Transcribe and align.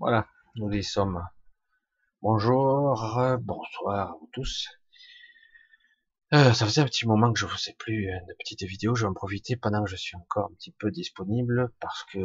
Voilà, 0.00 0.26
nous 0.54 0.70
y 0.70 0.82
sommes. 0.82 1.22
Bonjour, 2.22 3.18
euh, 3.18 3.36
bonsoir 3.36 4.12
à 4.12 4.16
vous 4.18 4.30
tous. 4.32 4.66
Euh, 6.32 6.54
ça 6.54 6.64
faisait 6.64 6.80
un 6.80 6.86
petit 6.86 7.06
moment 7.06 7.30
que 7.34 7.38
je 7.38 7.46
faisais 7.46 7.74
plus 7.74 8.06
de 8.06 8.34
petites 8.38 8.62
vidéos. 8.62 8.94
Je 8.94 9.02
vais 9.02 9.10
en 9.10 9.12
profiter 9.12 9.56
pendant 9.56 9.84
que 9.84 9.90
je 9.90 9.96
suis 9.96 10.16
encore 10.16 10.46
un 10.50 10.54
petit 10.54 10.72
peu 10.72 10.90
disponible 10.90 11.70
parce 11.80 12.02
que 12.04 12.18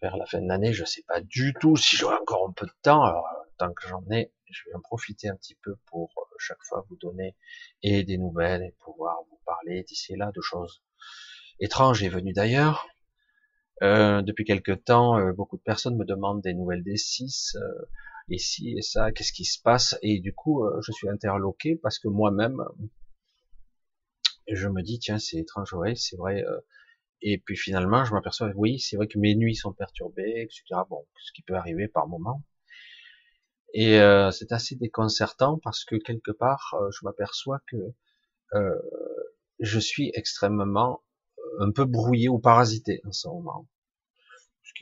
vers 0.00 0.16
la 0.16 0.24
fin 0.24 0.40
de 0.40 0.48
l'année, 0.48 0.72
je 0.72 0.86
sais 0.86 1.02
pas 1.06 1.20
du 1.20 1.52
tout 1.60 1.76
si 1.76 1.96
j'aurai 1.96 2.16
encore 2.16 2.48
un 2.48 2.52
peu 2.52 2.64
de 2.64 2.72
temps. 2.80 3.04
Alors, 3.04 3.28
tant 3.58 3.74
que 3.74 3.86
j'en 3.86 4.02
ai, 4.10 4.32
je 4.50 4.62
vais 4.70 4.74
en 4.74 4.80
profiter 4.80 5.28
un 5.28 5.36
petit 5.36 5.56
peu 5.56 5.76
pour 5.84 6.10
euh, 6.16 6.36
chaque 6.38 6.62
fois 6.62 6.86
vous 6.88 6.96
donner 6.96 7.36
et 7.82 8.02
des 8.02 8.16
nouvelles 8.16 8.62
et 8.62 8.74
pouvoir 8.78 9.18
vous 9.30 9.40
parler 9.44 9.82
d'ici 9.82 10.16
là 10.16 10.32
de 10.34 10.40
choses 10.40 10.82
étranges 11.60 12.02
et 12.02 12.08
venues 12.08 12.32
d'ailleurs. 12.32 12.88
Euh, 13.82 14.22
depuis 14.22 14.44
quelque 14.44 14.72
temps, 14.72 15.18
euh, 15.18 15.32
beaucoup 15.32 15.56
de 15.56 15.62
personnes 15.62 15.96
me 15.96 16.04
demandent 16.04 16.40
des 16.40 16.54
nouvelles 16.54 16.84
des 16.84 16.96
6, 16.96 17.56
euh, 17.56 17.84
et 18.28 18.36
et 18.36 18.82
ça, 18.82 19.10
qu'est-ce 19.12 19.32
qui 19.32 19.44
se 19.44 19.60
passe? 19.60 19.98
Et 20.02 20.20
du 20.20 20.32
coup, 20.34 20.64
je 20.86 20.92
suis 20.92 21.08
interloqué 21.08 21.76
parce 21.76 21.98
que 21.98 22.08
moi-même, 22.08 22.62
je 24.48 24.68
me 24.68 24.82
dis, 24.82 24.98
tiens, 25.00 25.18
c'est 25.18 25.38
étrange, 25.38 25.72
ouais, 25.74 25.94
c'est 25.96 26.16
vrai. 26.16 26.44
et 27.22 27.38
puis 27.38 27.56
finalement, 27.56 28.04
je 28.04 28.14
m'aperçois, 28.14 28.50
oui, 28.56 28.78
c'est 28.80 28.96
vrai 28.96 29.08
que 29.08 29.18
mes 29.18 29.34
nuits 29.34 29.56
sont 29.56 29.72
perturbées, 29.72 30.42
etc. 30.42 30.62
Bon, 30.88 31.04
ce 31.22 31.32
qui 31.32 31.42
peut 31.42 31.54
arriver 31.54 31.88
par 31.88 32.08
moment. 32.08 32.42
Et 33.74 33.98
c'est 34.32 34.52
assez 34.52 34.76
déconcertant 34.76 35.58
parce 35.62 35.84
que 35.84 35.96
quelque 35.96 36.32
part, 36.32 36.74
je 36.92 37.04
m'aperçois 37.04 37.60
que 37.66 37.76
je 39.60 39.78
suis 39.78 40.12
extrêmement 40.14 41.02
un 41.60 41.70
peu 41.72 41.84
brouillé 41.84 42.28
ou 42.28 42.38
parasité 42.38 43.00
en 43.04 43.12
ce 43.12 43.28
moment, 43.28 43.68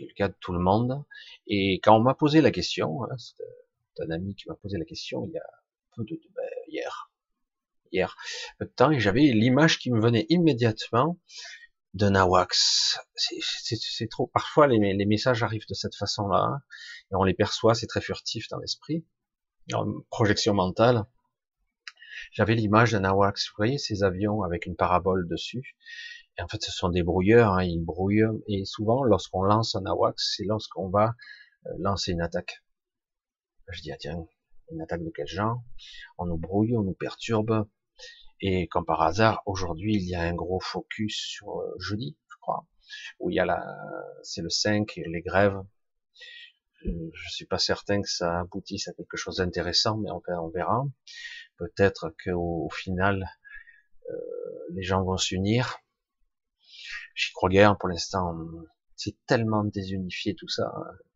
ce 0.01 0.05
qui 0.05 0.05
est 0.05 0.09
le 0.09 0.15
cas 0.15 0.29
de 0.29 0.37
tout 0.41 0.53
le 0.53 0.59
monde. 0.59 1.05
Et 1.47 1.81
quand 1.83 1.97
on 1.97 2.01
m'a 2.01 2.15
posé 2.15 2.41
la 2.41 2.51
question, 2.51 3.05
hein, 3.05 3.17
c'est 3.19 4.03
un 4.03 4.11
ami 4.11 4.35
qui 4.35 4.49
m'a 4.49 4.55
posé 4.55 4.79
la 4.79 4.85
question 4.85 5.27
il 5.27 5.33
y 5.33 5.39
a 5.39 5.47
peu 5.95 6.05
de, 6.05 6.21
ben, 6.35 6.45
hier, 6.69 7.11
hier, 7.93 8.17
peu 8.59 8.67
temps, 8.67 8.91
et 8.91 9.01
j'avais 9.01 9.23
l'image 9.23 9.79
qui 9.79 9.91
me 9.91 10.01
venait 10.01 10.27
immédiatement 10.29 11.19
de 11.95 12.09
Nawax. 12.09 12.99
C'est 13.17 14.09
trop. 14.09 14.29
Parfois, 14.29 14.67
les, 14.69 15.07
messages 15.07 15.43
arrivent 15.43 15.67
de 15.69 15.75
cette 15.75 15.97
façon-là, 15.97 16.39
hein, 16.39 16.63
et 17.11 17.17
on 17.17 17.25
les 17.25 17.35
perçoit, 17.35 17.75
c'est 17.75 17.89
très 17.89 18.01
furtif 18.01 18.49
dans 18.49 18.59
l'esprit, 18.59 19.05
en 19.73 19.87
projection 20.11 20.55
mentale. 20.55 21.05
J'avais 22.33 22.55
l'image 22.55 22.93
d'un 22.93 23.05
AWACS, 23.05 23.49
vous 23.49 23.57
voyez 23.57 23.79
ces 23.79 24.03
avions 24.05 24.43
avec 24.43 24.67
une 24.67 24.77
parabole 24.77 25.27
dessus, 25.27 25.77
en 26.43 26.49
fait, 26.49 26.63
ce 26.63 26.71
sont 26.71 26.89
des 26.89 27.03
brouilleurs, 27.03 27.55
hein, 27.55 27.65
ils 27.65 27.83
brouillent. 27.85 28.25
Et 28.49 28.65
souvent, 28.65 29.03
lorsqu'on 29.03 29.43
lance 29.43 29.75
un 29.75 29.85
AWACS, 29.87 30.35
c'est 30.37 30.45
lorsqu'on 30.45 30.89
va 30.89 31.15
euh, 31.67 31.71
lancer 31.79 32.13
une 32.13 32.21
attaque. 32.21 32.63
Je 33.69 33.83
dis, 33.83 33.93
ah 33.93 33.97
tiens, 33.99 34.27
une 34.71 34.81
attaque 34.81 35.03
de 35.03 35.11
quel 35.15 35.27
genre? 35.27 35.63
On 36.19 36.27
nous 36.27 36.39
brouille, 36.39 36.77
on 36.77 36.83
nous 36.83 36.95
perturbe. 36.95 37.69
Et 38.41 38.69
comme 38.69 38.87
par 38.87 39.03
hasard, 39.03 39.43
aujourd'hui, 39.47 39.95
il 39.95 40.09
y 40.09 40.15
a 40.15 40.23
un 40.23 40.35
gros 40.35 40.61
focus 40.61 41.17
sur 41.17 41.61
euh, 41.61 41.75
jeudi, 41.79 42.17
je 42.29 42.37
crois, 42.41 42.67
où 43.19 43.31
il 43.31 43.35
y 43.35 43.41
a 43.41 43.45
la, 43.45 43.63
c'est 44.23 44.43
le 44.43 44.51
5, 44.51 44.93
les 44.97 45.23
grèves. 45.23 45.61
Je, 46.83 46.91
je 47.13 47.29
suis 47.31 47.47
pas 47.47 47.59
certain 47.59 48.01
que 48.01 48.09
ça 48.09 48.41
aboutisse 48.41 48.89
à 48.89 48.95
quelque 48.95 49.17
chose 49.17 49.37
d'intéressant, 49.37 49.99
mais 49.99 50.11
on, 50.11 50.23
on 50.29 50.49
verra. 50.49 50.85
Peut-être 51.59 52.15
qu'au 52.25 52.65
au 52.67 52.71
final, 52.71 53.29
euh, 54.09 54.17
les 54.71 54.83
gens 54.83 55.05
vont 55.05 55.19
s'unir 55.19 55.79
J'y 57.15 57.33
crois 57.33 57.49
guère 57.51 57.77
pour 57.79 57.89
l'instant. 57.89 58.37
C'est 58.97 59.17
tellement 59.27 59.65
désunifié 59.65 60.35
tout 60.35 60.49
ça, 60.49 60.73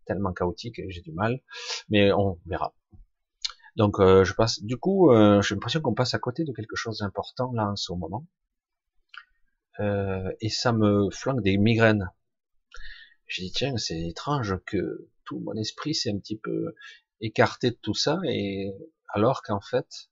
tellement 0.06 0.33
chaotique, 0.33 0.81
j'ai 0.89 1.03
du 1.03 1.12
mal. 1.12 1.41
Mais 1.89 2.12
on 2.12 2.39
verra. 2.47 2.74
Donc 3.77 3.98
euh, 3.98 4.24
je 4.24 4.35
passe. 4.35 4.63
Du 4.63 4.77
coup, 4.77 5.11
euh, 5.11 5.42
j'ai 5.42 5.55
l'impression 5.55 5.80
qu'on 5.80 5.95
passe 5.95 6.14
à 6.14 6.18
côté 6.18 6.45
de 6.45 6.52
quelque 6.52 6.77
chose 6.77 6.98
d'important 6.98 7.52
là 7.52 7.70
en 7.70 7.77
ce 7.77 7.92
moment. 7.92 8.27
Euh, 9.80 10.30
et 10.41 10.48
ça 10.48 10.73
me 10.73 11.11
flanque 11.11 11.42
des 11.42 11.57
migraines. 11.58 12.11
J'ai 13.27 13.42
dit 13.42 13.52
tiens, 13.52 13.77
c'est 13.77 14.01
étrange 14.01 14.57
que 14.67 15.08
tout 15.24 15.41
mon 15.41 15.55
esprit 15.55 15.95
s'est 15.95 16.11
un 16.11 16.18
petit 16.18 16.39
peu 16.39 16.74
écarté 17.20 17.70
de 17.70 17.77
tout 17.77 17.95
ça, 17.95 18.20
et 18.24 18.73
alors 19.08 19.42
qu'en 19.42 19.61
fait, 19.61 20.11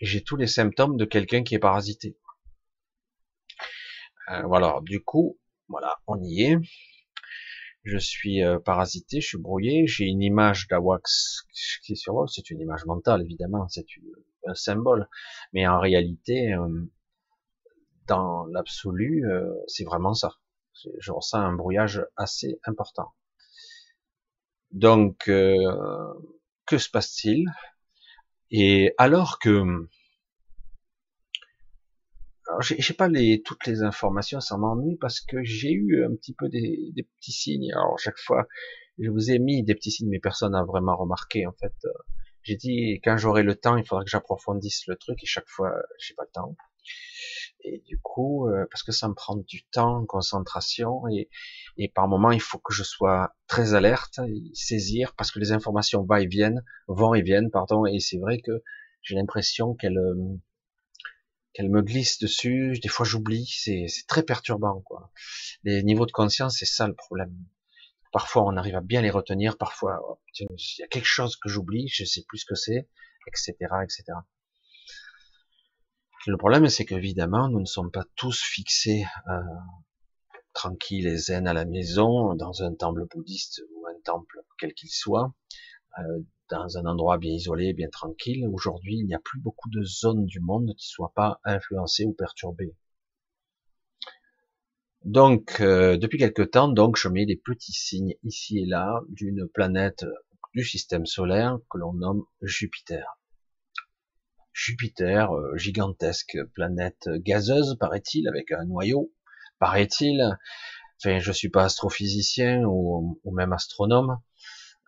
j'ai 0.00 0.22
tous 0.22 0.36
les 0.36 0.46
symptômes 0.46 0.96
de 0.96 1.04
quelqu'un 1.04 1.42
qui 1.42 1.54
est 1.54 1.58
parasité. 1.58 2.16
Euh, 4.30 4.42
voilà, 4.42 4.80
du 4.82 5.02
coup, 5.02 5.38
voilà, 5.68 5.96
on 6.06 6.20
y 6.22 6.42
est. 6.42 6.58
Je 7.84 7.98
suis 7.98 8.42
euh, 8.42 8.58
parasité, 8.58 9.20
je 9.20 9.28
suis 9.28 9.38
brouillé, 9.38 9.86
j'ai 9.86 10.06
une 10.06 10.22
image 10.22 10.66
d'Awax 10.68 11.44
qui 11.82 11.92
est 11.92 11.96
sur 11.96 12.14
moi, 12.14 12.26
c'est 12.26 12.50
une 12.50 12.60
image 12.60 12.84
mentale 12.84 13.22
évidemment, 13.22 13.68
c'est 13.68 13.86
un 14.46 14.54
symbole, 14.54 15.08
mais 15.52 15.66
en 15.68 15.78
réalité, 15.78 16.52
euh, 16.52 16.90
dans 18.08 18.46
l'absolu, 18.46 19.24
c'est 19.66 19.84
vraiment 19.84 20.14
ça. 20.14 20.34
Je 21.00 21.10
ressens 21.10 21.40
un 21.40 21.52
brouillage 21.54 22.04
assez 22.16 22.60
important. 22.64 23.12
Donc, 24.70 25.24
que 25.24 26.78
se 26.78 26.88
passe-t-il? 26.88 27.46
Et 28.52 28.94
alors 28.96 29.40
que 29.40 29.88
j'ai 32.60 32.94
pas 32.94 33.08
les, 33.08 33.42
toutes 33.42 33.66
les 33.66 33.82
informations, 33.82 34.40
ça 34.40 34.56
m'ennuie 34.56 34.96
parce 34.96 35.20
que 35.20 35.42
j'ai 35.42 35.72
eu 35.72 36.04
un 36.04 36.14
petit 36.14 36.34
peu 36.34 36.48
des, 36.48 36.92
des, 36.94 37.02
petits 37.02 37.32
signes. 37.32 37.72
Alors 37.72 37.98
chaque 37.98 38.18
fois, 38.18 38.46
je 38.98 39.10
vous 39.10 39.30
ai 39.30 39.38
mis 39.38 39.62
des 39.62 39.74
petits 39.74 39.90
signes, 39.90 40.08
mais 40.08 40.20
personne 40.20 40.52
n'a 40.52 40.64
vraiment 40.64 40.96
remarqué 40.96 41.46
en 41.46 41.52
fait. 41.52 41.74
J'ai 42.42 42.56
dit 42.56 43.00
quand 43.02 43.16
j'aurai 43.16 43.42
le 43.42 43.56
temps, 43.56 43.76
il 43.76 43.84
faudra 43.84 44.04
que 44.04 44.10
j'approfondisse 44.10 44.86
le 44.86 44.96
truc 44.96 45.22
et 45.22 45.26
chaque 45.26 45.48
fois, 45.48 45.72
j'ai 45.98 46.14
pas 46.14 46.24
le 46.24 46.30
temps. 46.32 46.56
Et 47.64 47.82
du 47.84 47.98
coup, 47.98 48.48
euh, 48.48 48.64
parce 48.70 48.84
que 48.84 48.92
ça 48.92 49.08
me 49.08 49.14
prend 49.14 49.36
du 49.36 49.64
temps, 49.66 50.04
concentration 50.06 51.08
et, 51.08 51.28
et 51.76 51.88
par 51.88 52.06
moment, 52.06 52.30
il 52.30 52.40
faut 52.40 52.58
que 52.58 52.72
je 52.72 52.84
sois 52.84 53.34
très 53.48 53.74
alerte, 53.74 54.20
saisir 54.54 55.14
parce 55.16 55.32
que 55.32 55.40
les 55.40 55.50
informations 55.50 56.04
vont 56.04 56.16
et 56.16 56.26
viennent, 56.26 56.62
vont 56.86 57.14
et 57.14 57.22
viennent, 57.22 57.50
pardon. 57.50 57.86
Et 57.86 57.98
c'est 57.98 58.18
vrai 58.18 58.40
que 58.40 58.62
j'ai 59.02 59.16
l'impression 59.16 59.74
qu'elles 59.74 59.98
euh, 59.98 60.38
qu'elle 61.56 61.70
me 61.70 61.80
glisse 61.80 62.18
dessus. 62.18 62.78
Des 62.82 62.88
fois, 62.88 63.06
j'oublie. 63.06 63.46
C'est 63.46 63.86
très 64.06 64.22
perturbant, 64.22 64.82
quoi. 64.82 65.10
Les 65.64 65.82
niveaux 65.82 66.04
de 66.04 66.12
conscience, 66.12 66.58
c'est 66.58 66.66
ça 66.66 66.86
le 66.86 66.94
problème. 66.94 67.34
Parfois, 68.12 68.42
on 68.44 68.56
arrive 68.58 68.76
à 68.76 68.82
bien 68.82 69.00
les 69.00 69.10
retenir. 69.10 69.56
Parfois, 69.56 70.00
oh, 70.06 70.18
il 70.38 70.46
y 70.78 70.82
a 70.82 70.86
quelque 70.88 71.06
chose 71.06 71.36
que 71.36 71.48
j'oublie, 71.48 71.88
je 71.88 72.04
sais 72.04 72.24
plus 72.28 72.38
ce 72.38 72.44
que 72.44 72.54
c'est, 72.54 72.88
etc., 73.26 73.54
etc. 73.82 74.04
Le 76.26 76.36
problème, 76.36 76.68
c'est 76.68 76.84
qu'évidemment, 76.84 77.48
nous 77.48 77.60
ne 77.60 77.66
sommes 77.66 77.90
pas 77.90 78.04
tous 78.16 78.42
fixés 78.42 79.06
euh, 79.28 79.40
tranquilles 80.52 81.06
et 81.06 81.16
zen 81.16 81.48
à 81.48 81.54
la 81.54 81.64
maison, 81.64 82.34
dans 82.34 82.62
un 82.62 82.74
temple 82.74 83.06
bouddhiste 83.10 83.62
ou 83.74 83.86
un 83.86 83.98
temple 84.04 84.40
quel 84.58 84.74
qu'il 84.74 84.90
soit, 84.90 85.32
euh, 85.98 86.20
dans 86.50 86.78
un 86.78 86.86
endroit 86.86 87.18
bien 87.18 87.32
isolé, 87.32 87.72
bien 87.72 87.88
tranquille. 87.88 88.46
Aujourd'hui, 88.52 88.98
il 88.98 89.06
n'y 89.06 89.14
a 89.14 89.18
plus 89.18 89.40
beaucoup 89.40 89.68
de 89.70 89.82
zones 89.82 90.26
du 90.26 90.40
monde 90.40 90.74
qui 90.76 90.86
ne 90.86 90.94
soient 90.94 91.12
pas 91.14 91.40
influencées 91.44 92.04
ou 92.04 92.12
perturbées. 92.12 92.74
Donc, 95.04 95.60
euh, 95.60 95.96
depuis 95.96 96.18
quelque 96.18 96.42
temps, 96.42 96.68
donc, 96.68 96.96
je 96.96 97.08
mets 97.08 97.26
des 97.26 97.36
petits 97.36 97.72
signes 97.72 98.14
ici 98.24 98.58
et 98.58 98.66
là 98.66 99.00
d'une 99.08 99.46
planète 99.48 100.04
du 100.54 100.64
système 100.64 101.06
solaire 101.06 101.58
que 101.70 101.78
l'on 101.78 101.92
nomme 101.92 102.24
Jupiter. 102.42 103.18
Jupiter, 104.52 105.32
euh, 105.32 105.56
gigantesque 105.56 106.38
planète 106.54 107.08
gazeuse, 107.08 107.76
paraît-il, 107.78 108.26
avec 108.26 108.50
un 108.52 108.64
noyau, 108.64 109.12
paraît-il. 109.58 110.36
Enfin, 110.98 111.18
je 111.18 111.30
suis 111.30 111.50
pas 111.50 111.64
astrophysicien 111.64 112.64
ou 112.64 113.20
même 113.30 113.52
astronome, 113.52 114.18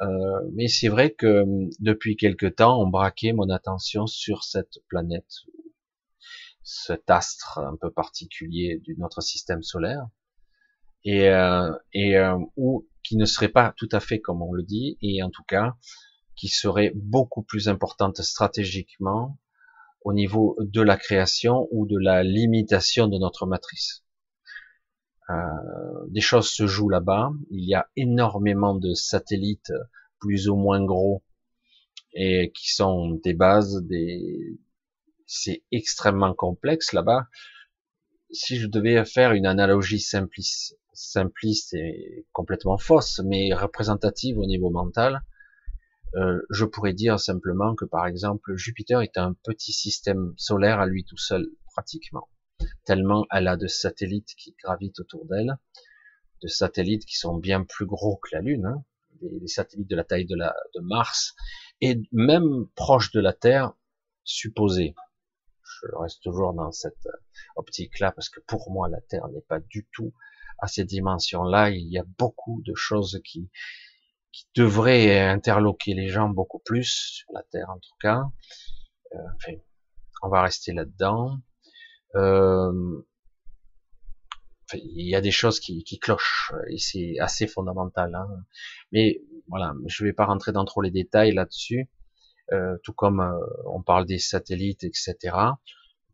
euh, 0.01 0.07
mais 0.55 0.69
c'est 0.69 0.89
vrai 0.89 1.11
que 1.13 1.27
euh, 1.27 1.71
depuis 1.81 2.17
quelque 2.17 2.47
temps, 2.47 2.81
on 2.81 2.87
braquait 2.89 3.33
mon 3.33 3.51
attention 3.51 4.07
sur 4.07 4.45
cette 4.45 4.79
planète, 4.89 5.33
cet 6.63 7.11
astre 7.11 7.59
un 7.59 7.77
peu 7.77 7.91
particulier 7.91 8.83
de 8.87 8.95
notre 8.99 9.23
système 9.23 9.63
solaire, 9.63 10.07
et, 11.05 11.29
euh, 11.29 11.73
et 11.93 12.17
ou 12.57 12.89
qui 13.03 13.17
ne 13.17 13.25
serait 13.25 13.49
pas 13.49 13.73
tout 13.77 13.89
à 13.93 14.01
fait 14.01 14.21
comme 14.21 14.43
on 14.43 14.53
le 14.53 14.63
dit, 14.63 14.99
et 15.03 15.23
en 15.23 15.31
tout 15.31 15.45
cas 15.45 15.77
qui 16.37 16.49
serait 16.49 16.93
beaucoup 16.95 17.43
plus 17.43 17.69
importante 17.69 18.23
stratégiquement 18.23 19.39
au 20.03 20.13
niveau 20.13 20.57
de 20.61 20.81
la 20.81 20.97
création 20.97 21.67
ou 21.73 21.87
de 21.87 21.99
la 21.99 22.23
limitation 22.23 23.09
de 23.09 23.19
notre 23.19 23.45
matrice. 23.47 24.05
Euh, 25.31 25.35
des 26.09 26.21
choses 26.21 26.51
se 26.51 26.67
jouent 26.67 26.89
là-bas. 26.89 27.31
Il 27.51 27.65
y 27.69 27.75
a 27.75 27.89
énormément 27.97 28.75
de 28.75 28.95
satellites 28.95 29.73
plus 30.21 30.49
ou 30.49 30.57
moins 30.57 30.85
gros 30.85 31.23
et 32.15 32.51
qui 32.53 32.73
sont 32.73 33.21
des 33.23 33.35
bases, 33.35 33.83
des 33.85 34.59
c'est 35.27 35.63
extrêmement 35.71 36.35
complexe 36.35 36.93
là-bas. 36.93 37.29
Si 38.31 38.57
je 38.57 38.67
devais 38.67 39.05
faire 39.05 39.33
une 39.33 39.47
analogie 39.47 40.01
simplice, 40.01 40.75
simpliste 40.95 41.75
et 41.75 42.27
complètement 42.33 42.79
fausse, 42.79 43.21
mais 43.25 43.53
représentative 43.55 44.39
au 44.39 44.47
niveau 44.47 44.71
mental, 44.71 45.23
euh, 46.15 46.41
je 46.51 46.65
pourrais 46.65 46.95
dire 46.95 47.21
simplement 47.21 47.75
que 47.75 47.85
par 47.85 48.07
exemple 48.07 48.57
Jupiter 48.57 49.03
est 49.03 49.19
un 49.19 49.35
petit 49.45 49.73
système 49.73 50.33
solaire 50.37 50.81
à 50.81 50.87
lui 50.87 51.05
tout 51.05 51.19
seul 51.19 51.47
pratiquement, 51.67 52.29
tellement 52.85 53.27
elle 53.31 53.49
a 53.49 53.57
de 53.57 53.67
satellites 53.67 54.35
qui 54.37 54.55
gravitent 54.63 55.01
autour 55.01 55.27
d'elle, 55.27 55.59
de 56.43 56.49
satellites 56.49 57.05
qui 57.05 57.17
sont 57.17 57.37
bien 57.37 57.65
plus 57.65 57.87
gros 57.87 58.17
que 58.17 58.31
la 58.33 58.41
Lune, 58.41 58.67
hein, 58.67 58.85
des, 59.21 59.49
satellites 59.49 59.89
de 59.89 59.97
la 59.97 60.05
taille 60.05 60.27
de, 60.27 60.37
la, 60.37 60.55
de 60.75 60.81
Mars, 60.81 61.35
et 61.81 62.01
même 62.13 62.67
proches 62.75 63.13
de 63.13 63.21
la 63.21 63.33
Terre, 63.33 63.73
supposés. 64.25 64.95
Je 65.63 65.97
reste 65.97 66.23
toujours 66.23 66.55
dans 66.55 66.73
cette 66.73 67.09
optique-là 67.57 68.13
parce 68.13 68.29
que 68.29 68.41
pour 68.41 68.71
moi 68.71 68.89
la 68.89 69.01
Terre 69.01 69.29
n'est 69.29 69.43
pas 69.43 69.61
du 69.61 69.87
tout 69.93 70.13
à 70.59 70.67
ces 70.67 70.85
dimensions-là. 70.85 71.71
Il 71.71 71.89
y 71.89 71.99
a 71.99 72.05
beaucoup 72.19 72.63
de 72.65 72.75
choses 72.75 73.21
qui 73.25 73.51
qui 74.33 74.47
devrait 74.55 75.21
interloquer 75.21 75.95
les 75.95 76.09
gens 76.09 76.29
beaucoup 76.29 76.61
plus 76.61 76.85
sur 76.85 77.33
la 77.33 77.43
Terre 77.45 77.71
en 77.71 77.79
tout 77.79 77.95
cas. 78.01 78.23
Euh, 79.15 79.19
enfin, 79.37 79.53
on 80.23 80.29
va 80.29 80.43
rester 80.43 80.73
là-dedans. 80.73 81.39
Euh, 82.17 83.03
il 84.75 85.09
y 85.09 85.15
a 85.15 85.21
des 85.21 85.31
choses 85.31 85.61
qui, 85.61 85.83
qui 85.83 85.99
clochent 85.99 86.53
et 86.69 86.79
c'est 86.79 87.19
assez 87.21 87.47
fondamental. 87.47 88.15
Hein. 88.15 88.29
Mais 88.93 89.23
voilà, 89.49 89.75
je 89.87 90.05
vais 90.05 90.13
pas 90.13 90.27
rentrer 90.27 90.53
dans 90.53 90.65
trop 90.65 90.83
les 90.83 90.91
détails 90.91 91.33
là-dessus. 91.33 91.89
Euh, 92.53 92.79
tout 92.83 92.95
comme 92.95 93.21
euh, 93.21 93.39
on 93.67 93.83
parle 93.83 94.07
des 94.07 94.19
satellites, 94.19 94.83
etc. 94.85 95.37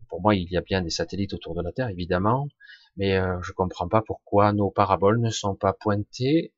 Pour 0.09 0.21
moi, 0.21 0.35
il 0.35 0.51
y 0.51 0.57
a 0.57 0.63
bien 0.63 0.83
des 0.83 0.91
satellites 0.91 1.33
autour 1.33 1.55
de 1.55 1.63
la 1.63 1.71
Terre, 1.71 1.89
évidemment, 1.89 2.49
mais 2.97 3.17
euh, 3.17 3.41
je 3.43 3.53
comprends 3.53 3.89
pas 3.89 4.03
pourquoi 4.03 4.53
nos 4.53 4.71
paraboles 4.71 5.21
ne 5.21 5.31
sont 5.31 5.55
pas 5.55 5.73
pointées. 5.73 6.53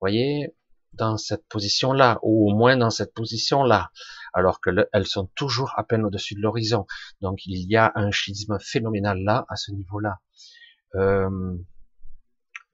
Voyez, 0.00 0.54
dans 0.94 1.16
cette 1.16 1.46
position-là, 1.48 2.18
ou 2.22 2.50
au 2.50 2.56
moins 2.56 2.76
dans 2.76 2.90
cette 2.90 3.14
position-là, 3.14 3.90
alors 4.32 4.60
que 4.60 4.70
elles 4.92 5.06
sont 5.06 5.26
toujours 5.34 5.72
à 5.76 5.84
peine 5.84 6.04
au-dessus 6.04 6.34
de 6.34 6.40
l'horizon. 6.40 6.86
Donc 7.20 7.46
il 7.46 7.70
y 7.70 7.76
a 7.76 7.92
un 7.94 8.10
schisme 8.10 8.58
phénoménal 8.60 9.22
là, 9.22 9.46
à 9.48 9.56
ce 9.56 9.72
niveau-là. 9.72 10.20
Euh, 10.94 11.28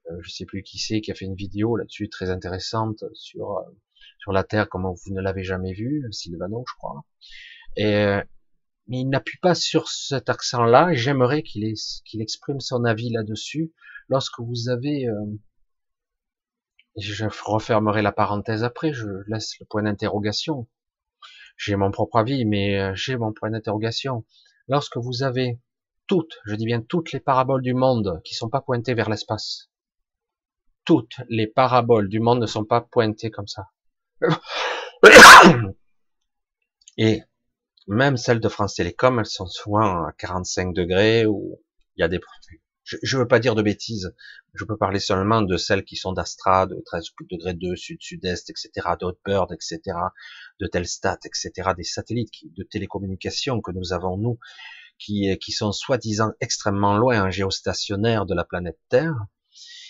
euh 0.09 0.17
je 0.21 0.29
sais 0.29 0.45
plus 0.45 0.63
qui 0.63 0.79
c'est 0.79 1.01
qui 1.01 1.11
a 1.11 1.15
fait 1.15 1.25
une 1.25 1.35
vidéo 1.35 1.75
là-dessus 1.75 2.09
très 2.09 2.29
intéressante 2.29 3.03
sur 3.13 3.57
euh, 3.57 3.63
sur 4.19 4.31
la 4.31 4.43
Terre 4.43 4.69
comme 4.69 4.83
vous 4.83 5.13
ne 5.13 5.21
l'avez 5.21 5.43
jamais 5.43 5.73
vu, 5.73 6.03
Sylvano, 6.11 6.63
je 6.67 6.73
crois. 6.77 7.03
Et 7.77 7.95
euh, 7.95 8.21
mais 8.87 9.01
il 9.01 9.09
n'appuie 9.09 9.39
pas 9.41 9.55
sur 9.55 9.89
cet 9.89 10.29
accent-là. 10.29 10.93
J'aimerais 10.93 11.43
qu'il 11.43 11.73
qu'il 12.05 12.21
exprime 12.21 12.59
son 12.59 12.85
avis 12.85 13.09
là-dessus. 13.11 13.73
Lorsque 14.09 14.39
vous 14.39 14.69
avez 14.69 15.07
je 16.97 17.25
refermerai 17.43 18.01
la 18.01 18.11
parenthèse 18.11 18.63
après, 18.63 18.93
je 18.93 19.07
laisse 19.27 19.59
le 19.59 19.65
point 19.65 19.83
d'interrogation. 19.83 20.67
J'ai 21.57 21.75
mon 21.75 21.91
propre 21.91 22.17
avis, 22.17 22.45
mais 22.45 22.79
euh, 22.79 22.93
j'ai 22.95 23.17
mon 23.17 23.33
point 23.33 23.49
d'interrogation. 23.49 24.25
Lorsque 24.67 24.97
vous 24.97 25.23
avez 25.23 25.59
toutes, 26.07 26.37
je 26.45 26.55
dis 26.55 26.65
bien 26.65 26.81
toutes 26.81 27.11
les 27.11 27.19
paraboles 27.19 27.61
du 27.61 27.73
monde 27.73 28.21
qui 28.23 28.35
sont 28.35 28.49
pas 28.49 28.61
pointées 28.61 28.93
vers 28.93 29.09
l'espace, 29.09 29.69
toutes 30.85 31.15
les 31.29 31.47
paraboles 31.47 32.09
du 32.09 32.19
monde 32.19 32.41
ne 32.41 32.45
sont 32.45 32.65
pas 32.65 32.81
pointées 32.81 33.31
comme 33.31 33.47
ça. 33.47 33.69
Et 36.97 37.21
même 37.87 38.17
celles 38.17 38.39
de 38.39 38.49
France 38.49 38.75
Télécom, 38.75 39.19
elles 39.19 39.25
sont 39.25 39.47
souvent 39.47 40.05
à 40.05 40.13
45 40.17 40.73
degrés 40.73 41.25
ou 41.25 41.59
il 41.95 42.01
y 42.01 42.03
a 42.03 42.07
des 42.07 42.19
je 42.85 43.17
ne 43.17 43.21
veux 43.21 43.27
pas 43.27 43.39
dire 43.39 43.55
de 43.55 43.63
bêtises, 43.63 44.13
je 44.53 44.63
peux 44.63 44.77
parler 44.77 44.99
seulement 44.99 45.41
de 45.41 45.57
celles 45.57 45.83
qui 45.83 45.95
sont 45.95 46.13
d'Astra, 46.13 46.67
de 46.67 46.81
13 46.85 47.05
degrés 47.29 47.53
2, 47.55 47.75
sud, 47.75 47.97
sud-est, 47.99 48.49
etc., 48.49 48.69
d'Outbird, 48.99 49.51
etc., 49.51 49.97
de 50.59 50.67
Telstat, 50.67 51.19
etc., 51.25 51.71
des 51.75 51.83
satellites 51.83 52.31
de 52.43 52.63
télécommunications 52.63 53.59
que 53.59 53.71
nous 53.71 53.91
avons, 53.91 54.17
nous, 54.17 54.39
qui, 54.99 55.35
qui 55.39 55.51
sont 55.51 55.71
soi-disant 55.71 56.31
extrêmement 56.39 56.95
loin, 56.95 57.29
géostationnaires 57.31 58.25
de 58.25 58.35
la 58.35 58.45
planète 58.45 58.79
Terre, 58.89 59.15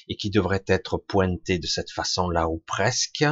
et 0.07 0.15
qui 0.15 0.29
devraient 0.29 0.63
être 0.67 0.97
pointés 0.97 1.59
de 1.59 1.67
cette 1.67 1.91
façon-là, 1.91 2.47
ou 2.47 2.63
presque, 2.65 3.25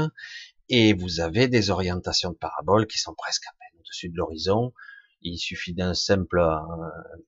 et 0.68 0.94
vous 0.94 1.21
avez 1.21 1.48
des 1.48 1.69
orientations 1.69 2.31
de 2.31 2.38
paraboles 2.38 2.88
qui 2.88 2.98
sont 2.98 3.13
presque 3.15 3.45
à 3.48 3.51
peine 3.60 3.80
au-dessus 3.80 4.10
de 4.10 4.18
l'horizon, 4.18 4.74
il 5.21 5.38
suffit 5.38 5.74
d'un 5.74 5.94
simple 5.94 6.39
euh, 6.39 6.60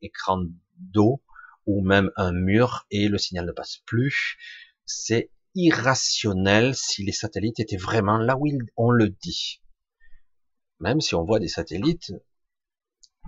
écran 0.02 0.44
d'eau 0.78 1.22
ou 1.66 1.84
même 1.84 2.12
un 2.16 2.32
mur 2.32 2.86
et 2.92 3.08
le 3.08 3.18
signal 3.18 3.46
ne 3.46 3.52
passe 3.52 3.80
plus. 3.86 4.38
C'est 4.86 5.32
irrationnel 5.56 6.76
si 6.76 7.04
les 7.04 7.12
satellites 7.12 7.60
étaient 7.60 7.78
vraiment 7.78 8.18
là 8.18 8.38
où 8.38 8.48
on 8.76 8.92
le 8.92 9.10
dit. 9.10 9.62
Même 10.80 11.02
si 11.02 11.16
on 11.16 11.24
voit 11.24 11.40
des 11.40 11.48
satellites 11.48 12.12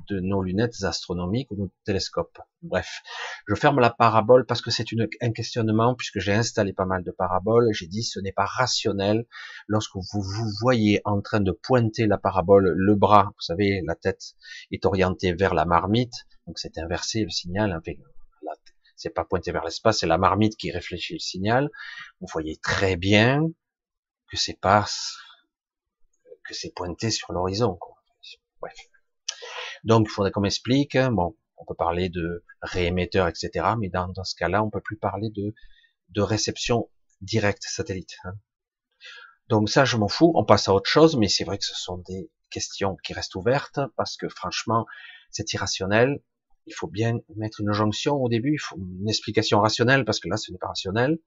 de 0.09 0.19
nos 0.19 0.41
lunettes 0.43 0.83
astronomiques 0.83 1.49
ou 1.51 1.55
nos 1.55 1.71
télescopes. 1.83 2.39
Bref, 2.61 3.01
je 3.47 3.55
ferme 3.55 3.79
la 3.79 3.89
parabole 3.89 4.45
parce 4.45 4.61
que 4.61 4.71
c'est 4.71 4.85
un 5.21 5.31
questionnement, 5.31 5.95
puisque 5.95 6.19
j'ai 6.19 6.33
installé 6.33 6.73
pas 6.73 6.85
mal 6.85 7.03
de 7.03 7.11
paraboles, 7.11 7.69
j'ai 7.73 7.87
dit 7.87 8.03
ce 8.03 8.19
n'est 8.19 8.31
pas 8.31 8.45
rationnel 8.45 9.25
lorsque 9.67 9.95
vous 9.95 10.21
vous 10.21 10.49
voyez 10.61 11.01
en 11.05 11.21
train 11.21 11.39
de 11.39 11.51
pointer 11.51 12.07
la 12.07 12.17
parabole, 12.17 12.73
le 12.75 12.95
bras, 12.95 13.25
vous 13.25 13.41
savez, 13.41 13.81
la 13.85 13.95
tête 13.95 14.35
est 14.71 14.85
orientée 14.85 15.33
vers 15.33 15.53
la 15.53 15.65
marmite, 15.65 16.25
donc 16.45 16.59
c'est 16.59 16.77
inversé 16.77 17.23
le 17.23 17.29
signal, 17.29 17.71
c'est 18.97 19.11
pas 19.11 19.23
pointé 19.23 19.51
vers 19.51 19.63
l'espace, 19.63 19.99
c'est 19.99 20.07
la 20.07 20.17
marmite 20.17 20.57
qui 20.57 20.71
réfléchit 20.71 21.13
le 21.13 21.19
signal. 21.19 21.69
Vous 22.19 22.27
voyez 22.33 22.57
très 22.57 22.97
bien 22.97 23.43
que 24.29 24.37
c'est 24.37 24.59
pas 24.59 24.85
que 26.43 26.53
c'est 26.53 26.73
pointé 26.75 27.11
sur 27.11 27.31
l'horizon. 27.31 27.77
Bref. 28.59 28.75
Donc 29.83 30.07
il 30.09 30.11
faudrait 30.11 30.31
qu'on 30.31 30.41
m'explique. 30.41 30.97
Bon, 30.97 31.37
on 31.57 31.65
peut 31.65 31.75
parler 31.75 32.09
de 32.09 32.43
réémetteur, 32.61 33.27
etc. 33.27 33.75
Mais 33.79 33.89
dans, 33.89 34.11
ce 34.23 34.35
cas-là, 34.35 34.63
on 34.63 34.69
peut 34.69 34.81
plus 34.81 34.97
parler 34.97 35.29
de 35.29 35.53
de 36.09 36.21
réception 36.21 36.89
directe 37.21 37.63
satellite. 37.63 38.17
Hein. 38.23 38.33
Donc 39.49 39.69
ça, 39.69 39.85
je 39.85 39.97
m'en 39.97 40.07
fous. 40.07 40.31
On 40.35 40.43
passe 40.43 40.67
à 40.69 40.73
autre 40.73 40.89
chose, 40.89 41.15
mais 41.17 41.27
c'est 41.27 41.43
vrai 41.43 41.57
que 41.57 41.65
ce 41.65 41.75
sont 41.75 41.97
des 41.99 42.31
questions 42.49 42.95
qui 43.03 43.13
restent 43.13 43.35
ouvertes 43.35 43.79
parce 43.95 44.17
que 44.17 44.27
franchement, 44.27 44.85
c'est 45.29 45.53
irrationnel 45.53 46.21
il 46.67 46.73
faut 46.73 46.87
bien 46.87 47.19
mettre 47.35 47.61
une 47.61 47.71
jonction 47.71 48.15
au 48.15 48.29
début, 48.29 48.59
une 48.77 49.09
explication 49.09 49.59
rationnelle, 49.59 50.05
parce 50.05 50.19
que 50.19 50.29
là, 50.29 50.37
ce 50.37 50.51
n'est 50.51 50.57
pas 50.57 50.67
rationnel. 50.67 51.17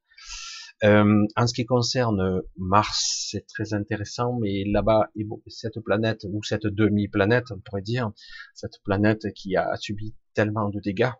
Euh, 0.82 1.26
en 1.36 1.46
ce 1.46 1.52
qui 1.52 1.66
concerne 1.66 2.42
Mars, 2.56 3.28
c'est 3.30 3.46
très 3.46 3.74
intéressant, 3.74 4.38
mais 4.40 4.64
là-bas, 4.64 5.10
cette 5.48 5.80
planète, 5.84 6.24
ou 6.24 6.42
cette 6.42 6.66
demi-planète, 6.66 7.46
on 7.50 7.58
pourrait 7.58 7.82
dire, 7.82 8.10
cette 8.54 8.82
planète 8.84 9.32
qui 9.34 9.56
a 9.56 9.76
subi 9.76 10.14
tellement 10.34 10.70
de 10.70 10.80
dégâts, 10.80 11.12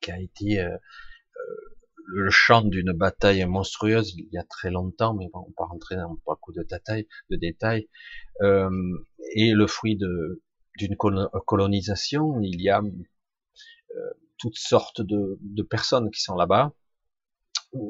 qui 0.00 0.10
a 0.10 0.20
été 0.20 0.60
euh, 0.60 0.68
euh, 0.68 1.56
le 2.06 2.30
champ 2.30 2.62
d'une 2.62 2.92
bataille 2.92 3.44
monstrueuse 3.46 4.14
il 4.16 4.28
y 4.32 4.38
a 4.38 4.44
très 4.44 4.70
longtemps, 4.70 5.14
mais 5.14 5.28
on 5.32 5.40
va 5.40 5.46
pas 5.56 5.64
rentrer 5.64 5.96
dans 5.96 6.16
beaucoup 6.26 6.52
de 6.52 6.62
détails, 6.62 7.06
de 7.30 7.36
détails, 7.36 7.88
euh, 8.42 8.70
et 9.34 9.52
le 9.52 9.66
fruit 9.66 9.96
de 9.96 10.42
d'une 10.80 10.96
colonisation, 10.96 12.40
il 12.40 12.60
y 12.60 12.70
a 12.70 12.80
euh, 12.80 14.10
toutes 14.38 14.58
sortes 14.58 15.00
de, 15.00 15.38
de, 15.40 15.62
personnes 15.62 16.10
qui 16.10 16.20
sont 16.20 16.34
là-bas. 16.34 16.72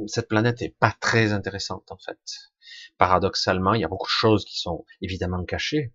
Cette 0.07 0.29
planète 0.29 0.61
est 0.61 0.77
pas 0.79 0.95
très 1.01 1.33
intéressante 1.33 1.91
en 1.91 1.97
fait. 1.97 2.19
Paradoxalement, 2.99 3.75
il 3.75 3.81
y 3.81 3.85
a 3.85 3.89
beaucoup 3.89 4.09
de 4.09 4.21
choses 4.27 4.45
qui 4.45 4.59
sont 4.59 4.85
évidemment 5.01 5.45
cachées, 5.45 5.95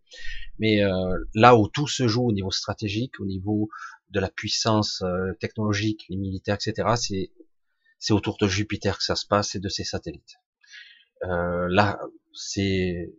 mais 0.58 0.84
euh, 0.84 1.18
là 1.36 1.56
où 1.56 1.68
tout 1.68 1.88
se 1.88 2.08
joue 2.08 2.26
au 2.28 2.32
niveau 2.32 2.52
stratégique, 2.52 3.20
au 3.20 3.26
niveau 3.26 3.70
de 4.10 4.20
la 4.20 4.30
puissance 4.30 5.02
euh, 5.04 5.34
technologique, 5.40 6.06
les 6.10 6.18
militaires, 6.18 6.56
etc., 6.56 6.94
c'est 6.96 7.32
c'est 8.00 8.14
autour 8.14 8.38
de 8.40 8.48
Jupiter 8.48 8.98
que 8.98 9.04
ça 9.04 9.16
se 9.16 9.26
passe 9.26 9.56
et 9.56 9.60
de 9.60 9.70
ses 9.70 9.84
satellites. 9.84 10.36
Euh, 11.24 11.68
là, 11.70 12.00
c'est 12.34 13.14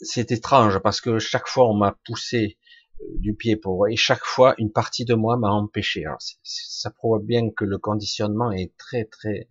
c'est 0.00 0.32
étrange 0.32 0.78
parce 0.80 1.00
que 1.00 1.18
chaque 1.18 1.48
fois 1.48 1.68
on 1.68 1.74
m'a 1.74 1.98
poussé 2.04 2.58
euh, 3.00 3.04
du 3.18 3.34
pied 3.34 3.56
pour 3.56 3.88
et 3.88 3.96
chaque 3.96 4.24
fois 4.24 4.54
une 4.58 4.72
partie 4.72 5.04
de 5.04 5.14
moi 5.14 5.36
m'a 5.36 5.50
empêché. 5.50 6.04
Alors, 6.04 6.20
ça 6.42 6.90
prouve 6.90 7.24
bien 7.24 7.50
que 7.50 7.64
le 7.64 7.78
conditionnement 7.78 8.52
est 8.52 8.76
très 8.76 9.04
très 9.04 9.48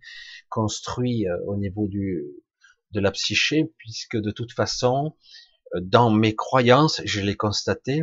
construit 0.48 1.28
euh, 1.28 1.36
au 1.46 1.56
niveau 1.56 1.88
du 1.88 2.24
de 2.92 3.00
la 3.00 3.10
psyché 3.10 3.72
puisque 3.78 4.16
de 4.16 4.30
toute 4.30 4.52
façon 4.52 5.16
euh, 5.74 5.80
dans 5.82 6.10
mes 6.10 6.34
croyances, 6.34 7.00
je 7.04 7.20
l'ai 7.20 7.36
constaté, 7.36 8.02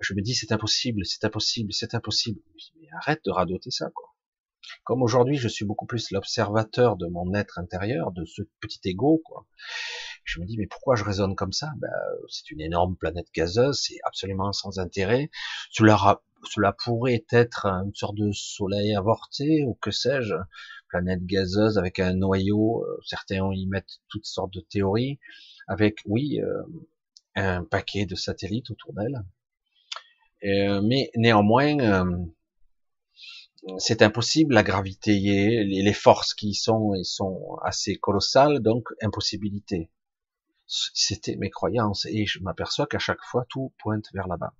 je 0.00 0.14
me 0.14 0.22
dis 0.22 0.34
c'est 0.34 0.52
impossible, 0.52 1.04
c'est 1.04 1.24
impossible, 1.24 1.72
c'est 1.72 1.94
impossible. 1.94 2.40
Mais 2.80 2.88
arrête 3.00 3.24
de 3.24 3.30
radoter 3.30 3.70
ça 3.70 3.90
quoi. 3.94 4.08
Comme 4.84 5.02
aujourd'hui, 5.02 5.36
je 5.36 5.48
suis 5.48 5.64
beaucoup 5.64 5.86
plus 5.86 6.10
l'observateur 6.10 6.96
de 6.96 7.06
mon 7.06 7.34
être 7.34 7.58
intérieur, 7.58 8.12
de 8.12 8.24
ce 8.24 8.42
petit 8.60 8.80
ego 8.84 9.20
quoi 9.24 9.46
Je 10.30 10.40
me 10.40 10.46
dis, 10.46 10.56
mais 10.56 10.68
pourquoi 10.68 10.94
je 10.94 11.02
raisonne 11.02 11.34
comme 11.34 11.50
ça? 11.52 11.72
Ben, 11.78 11.90
C'est 12.28 12.52
une 12.52 12.60
énorme 12.60 12.96
planète 12.96 13.26
gazeuse, 13.34 13.80
c'est 13.82 13.98
absolument 14.04 14.52
sans 14.52 14.78
intérêt. 14.78 15.28
Cela, 15.72 16.22
cela 16.48 16.72
pourrait 16.72 17.24
être 17.32 17.66
une 17.66 17.92
sorte 17.94 18.14
de 18.14 18.30
soleil 18.30 18.94
avorté, 18.94 19.64
ou 19.64 19.74
que 19.80 19.90
sais-je, 19.90 20.34
planète 20.88 21.26
gazeuse 21.26 21.78
avec 21.78 21.98
un 21.98 22.14
noyau, 22.14 22.84
euh, 22.84 23.00
certains 23.04 23.50
y 23.52 23.66
mettent 23.66 23.98
toutes 24.08 24.24
sortes 24.24 24.54
de 24.54 24.60
théories, 24.60 25.18
avec, 25.66 25.98
oui, 26.06 26.40
euh, 26.40 26.62
un 27.34 27.64
paquet 27.64 28.06
de 28.06 28.14
satellites 28.14 28.70
autour 28.70 28.92
d'elle. 28.92 29.24
Euh, 30.44 30.80
mais 30.80 31.10
néanmoins, 31.16 31.76
c'est 33.78 34.00
impossible, 34.02 34.54
la 34.54 34.62
gravité 34.62 35.18
les 35.64 35.92
forces 35.92 36.34
qui 36.34 36.50
y 36.50 36.54
sont, 36.54 36.94
et 36.94 37.02
sont 37.02 37.56
assez 37.64 37.96
colossales, 37.96 38.60
donc 38.60 38.88
impossibilité. 39.02 39.90
C'était 40.94 41.36
mes 41.36 41.50
croyances, 41.50 42.06
et 42.06 42.26
je 42.26 42.40
m'aperçois 42.40 42.86
qu'à 42.86 43.00
chaque 43.00 43.22
fois, 43.22 43.44
tout 43.48 43.74
pointe 43.78 44.06
vers 44.14 44.28
là-bas. 44.28 44.54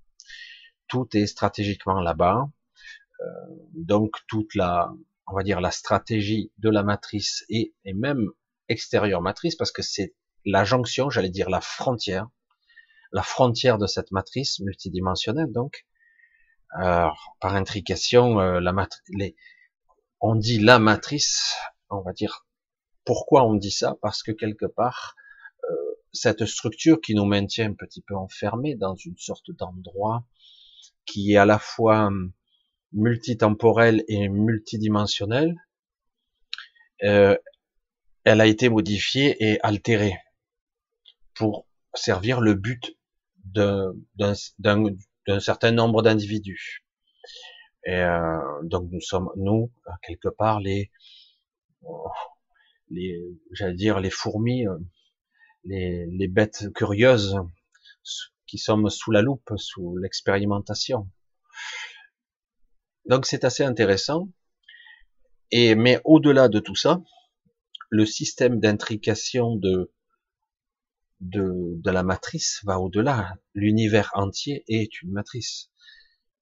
Tout 0.87 1.07
est 1.13 1.25
stratégiquement 1.25 2.01
là-bas, 2.01 2.49
donc 3.73 4.17
toute 4.27 4.53
la, 4.55 4.91
on 5.27 5.33
va 5.33 5.43
dire 5.43 5.61
la 5.61 5.71
stratégie 5.71 6.51
de 6.57 6.69
la 6.69 6.83
matrice 6.83 7.45
et, 7.49 7.73
et 7.85 7.93
même 7.93 8.29
extérieure 8.67 9.21
matrice, 9.21 9.55
parce 9.55 9.71
que 9.71 9.81
c'est 9.81 10.15
la 10.43 10.65
jonction, 10.65 11.09
j'allais 11.09 11.29
dire 11.29 11.49
la 11.49 11.61
frontière, 11.61 12.27
la 13.11 13.23
frontière 13.23 13.77
de 13.77 13.87
cette 13.87 14.11
matrice 14.11 14.59
multidimensionnelle. 14.59 15.51
Donc, 15.51 15.85
par 16.73 17.55
intrication, 17.55 18.39
euh, 18.39 18.59
la 18.59 18.73
les, 19.09 19.35
on 20.19 20.35
dit 20.35 20.59
la 20.59 20.79
matrice, 20.79 21.55
on 21.89 22.01
va 22.01 22.13
dire 22.13 22.45
pourquoi 23.05 23.43
on 23.45 23.55
dit 23.55 23.71
ça? 23.71 23.95
Parce 24.01 24.23
que 24.23 24.31
quelque 24.31 24.65
part, 24.65 25.15
euh, 25.17 25.20
cette 26.13 26.45
structure 26.45 26.99
qui 27.01 27.15
nous 27.15 27.25
maintient 27.25 27.69
un 27.69 27.73
petit 27.73 28.01
peu 28.01 28.15
enfermés 28.15 28.75
dans 28.75 28.95
une 28.95 29.17
sorte 29.17 29.51
d'endroit 29.51 30.25
qui 31.05 31.33
est 31.33 31.37
à 31.37 31.45
la 31.45 31.59
fois 31.59 32.05
hum, 32.07 32.31
multitemporelle 32.93 34.03
et 34.07 34.27
multidimensionnelle, 34.29 35.55
euh, 37.03 37.37
elle 38.23 38.41
a 38.41 38.45
été 38.45 38.69
modifiée 38.69 39.35
et 39.39 39.59
altérée 39.61 40.17
pour 41.33 41.65
servir 41.93 42.41
le 42.41 42.53
but 42.53 42.97
d'un 43.45 43.93
certain 45.39 45.71
nombre 45.71 46.03
d'individus. 46.03 46.85
Et 47.85 47.95
euh, 47.95 48.39
donc 48.63 48.89
nous 48.91 49.01
sommes 49.01 49.29
nous 49.37 49.71
quelque 50.03 50.29
part 50.29 50.59
les 50.59 50.91
les 52.89 53.19
j'allais 53.51 53.73
dire 53.73 53.99
les 53.99 54.11
fourmis, 54.11 54.65
les, 55.63 56.27
bêtes 56.27 56.71
curieuses 56.73 57.35
qui 58.47 58.57
sommes 58.57 58.89
sous 58.89 59.11
la 59.11 59.21
loupe, 59.21 59.53
sous 59.57 59.97
l'expérimentation. 59.97 61.09
Donc 63.05 63.25
c'est 63.25 63.43
assez 63.43 63.63
intéressant. 63.63 64.29
Et 65.51 65.75
mais 65.75 65.99
au-delà 66.05 66.47
de 66.47 66.59
tout 66.59 66.75
ça, 66.75 67.01
le 67.89 68.05
système 68.05 68.59
d'intrication 68.59 69.55
de, 69.55 69.91
de 71.19 71.75
de 71.81 71.91
la 71.91 72.03
matrice 72.03 72.61
va 72.63 72.79
au-delà. 72.79 73.35
L'univers 73.53 74.11
entier 74.13 74.63
est 74.67 75.01
une 75.01 75.11
matrice. 75.11 75.69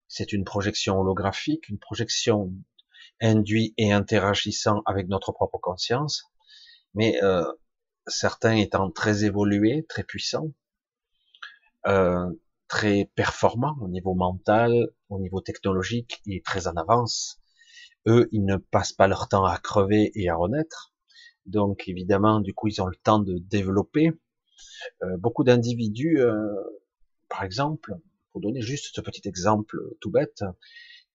C'est 0.07 0.33
une 0.33 0.43
projection 0.43 0.99
holographique, 0.99 1.69
une 1.69 1.79
projection 1.79 2.53
induite 3.21 3.73
et 3.77 3.91
interagissant 3.91 4.81
avec 4.85 5.07
notre 5.07 5.31
propre 5.31 5.57
conscience, 5.57 6.23
mais 6.93 7.21
euh, 7.23 7.45
certains 8.09 8.55
étant 8.55 8.91
très 8.91 9.23
évolués, 9.25 9.85
très 9.87 10.03
puissants, 10.03 10.51
euh, 11.87 12.29
très 12.67 13.09
performants 13.15 13.77
au 13.81 13.87
niveau 13.87 14.13
mental, 14.13 14.89
au 15.09 15.19
niveau 15.19 15.41
technologique, 15.41 16.21
est 16.27 16.45
très 16.45 16.67
en 16.67 16.75
avance. 16.75 17.39
Eux, 18.07 18.27
ils 18.31 18.45
ne 18.45 18.57
passent 18.57 18.93
pas 18.93 19.07
leur 19.07 19.27
temps 19.27 19.45
à 19.45 19.57
crever 19.57 20.11
et 20.15 20.29
à 20.29 20.35
renaître. 20.35 20.93
Donc 21.45 21.87
évidemment, 21.87 22.39
du 22.39 22.53
coup, 22.53 22.67
ils 22.67 22.81
ont 22.81 22.87
le 22.87 22.95
temps 22.95 23.19
de 23.19 23.37
développer. 23.39 24.11
Euh, 25.03 25.17
beaucoup 25.17 25.43
d'individus, 25.43 26.19
euh, 26.19 26.53
par 27.27 27.43
exemple, 27.43 27.95
pour 28.31 28.41
donner 28.41 28.61
juste 28.61 28.95
ce 28.95 29.01
petit 29.01 29.27
exemple 29.27 29.77
tout 29.99 30.11
bête, 30.11 30.43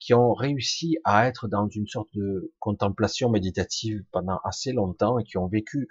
qui 0.00 0.12
ont 0.12 0.34
réussi 0.34 0.98
à 1.04 1.26
être 1.26 1.48
dans 1.48 1.68
une 1.68 1.86
sorte 1.86 2.08
de 2.14 2.52
contemplation 2.58 3.30
méditative 3.30 4.02
pendant 4.10 4.38
assez 4.44 4.72
longtemps 4.72 5.18
et 5.18 5.24
qui 5.24 5.38
ont 5.38 5.46
vécu 5.46 5.88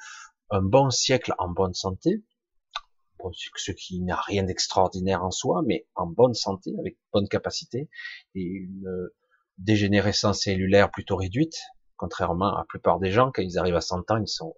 un 0.49 0.61
bon 0.61 0.89
siècle 0.89 1.33
en 1.37 1.49
bonne 1.49 1.73
santé, 1.73 2.23
ce 3.31 3.71
qui 3.71 4.01
n'a 4.01 4.17
rien 4.17 4.43
d'extraordinaire 4.43 5.23
en 5.23 5.31
soi, 5.31 5.61
mais 5.65 5.87
en 5.95 6.07
bonne 6.07 6.33
santé, 6.33 6.71
avec 6.79 6.97
bonne 7.11 7.27
capacité, 7.27 7.89
et 8.35 8.41
une 8.41 9.09
dégénérescence 9.57 10.41
cellulaire 10.41 10.91
plutôt 10.91 11.15
réduite, 11.15 11.55
contrairement 11.95 12.55
à 12.55 12.59
la 12.59 12.65
plupart 12.65 12.99
des 12.99 13.11
gens, 13.11 13.31
quand 13.31 13.41
ils 13.41 13.57
arrivent 13.57 13.75
à 13.75 13.81
100 13.81 14.11
ans, 14.11 14.17
ils 14.17 14.27
sont 14.27 14.55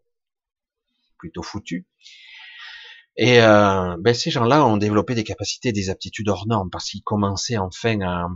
plutôt 1.17 1.43
foutus. 1.43 1.85
Et 3.17 3.41
euh, 3.41 3.95
ben 3.99 4.13
ces 4.13 4.29
gens-là 4.29 4.65
ont 4.65 4.77
développé 4.77 5.15
des 5.15 5.23
capacités, 5.23 5.71
des 5.71 5.89
aptitudes 5.89 6.27
hors 6.27 6.47
normes, 6.47 6.69
parce 6.69 6.89
qu'ils 6.89 7.03
commençaient 7.03 7.57
enfin 7.57 8.01
à, 8.01 8.27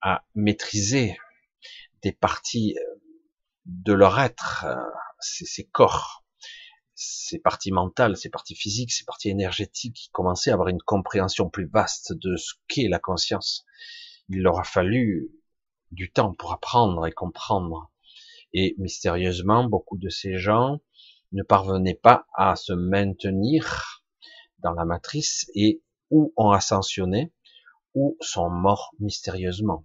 à 0.00 0.24
maîtriser 0.34 1.16
des 2.02 2.12
parties 2.12 2.76
de 3.64 3.92
leur 3.92 4.18
être, 4.18 4.64
euh, 4.66 4.76
ces 5.20 5.64
corps, 5.64 6.25
ces 6.96 7.38
parties 7.38 7.72
mentales, 7.72 8.16
ces 8.16 8.30
parties 8.30 8.54
physiques, 8.54 8.90
ces 8.90 9.04
parties 9.04 9.28
énergétiques 9.28 9.94
qui 9.94 10.10
commençaient 10.10 10.50
à 10.50 10.54
avoir 10.54 10.68
une 10.68 10.80
compréhension 10.80 11.50
plus 11.50 11.66
vaste 11.66 12.14
de 12.14 12.36
ce 12.36 12.54
qu'est 12.68 12.88
la 12.88 12.98
conscience. 12.98 13.66
Il 14.30 14.40
leur 14.40 14.58
a 14.58 14.64
fallu 14.64 15.30
du 15.92 16.10
temps 16.10 16.34
pour 16.34 16.52
apprendre 16.52 17.06
et 17.06 17.12
comprendre. 17.12 17.92
Et 18.54 18.74
mystérieusement, 18.78 19.64
beaucoup 19.64 19.98
de 19.98 20.08
ces 20.08 20.38
gens 20.38 20.80
ne 21.32 21.42
parvenaient 21.42 22.00
pas 22.02 22.26
à 22.34 22.56
se 22.56 22.72
maintenir 22.72 24.02
dans 24.60 24.72
la 24.72 24.86
matrice 24.86 25.50
et 25.54 25.82
ou 26.10 26.32
ont 26.36 26.50
ascensionné 26.50 27.32
ou 27.94 28.16
sont 28.20 28.48
morts 28.48 28.94
mystérieusement, 29.00 29.84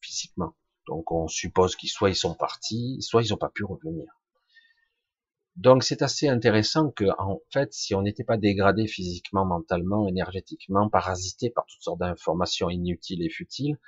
physiquement. 0.00 0.54
Donc 0.86 1.10
on 1.10 1.26
suppose 1.26 1.74
qu'ils 1.74 1.90
soit 1.90 2.10
ils 2.10 2.16
sont 2.16 2.34
partis, 2.34 3.02
soit 3.02 3.24
ils 3.24 3.30
n'ont 3.30 3.36
pas 3.36 3.50
pu 3.50 3.64
revenir. 3.64 4.21
Donc 5.56 5.84
c'est 5.84 6.02
assez 6.02 6.28
intéressant 6.28 6.90
que, 6.90 7.04
en 7.18 7.40
fait, 7.52 7.72
si 7.74 7.94
on 7.94 8.02
n'était 8.02 8.24
pas 8.24 8.38
dégradé 8.38 8.86
physiquement, 8.86 9.44
mentalement, 9.44 10.08
énergétiquement, 10.08 10.88
parasité 10.88 11.50
par 11.50 11.66
toutes 11.66 11.82
sortes 11.82 12.00
d'informations 12.00 12.70
inutiles 12.70 13.22
et 13.22 13.28
futiles, 13.28 13.78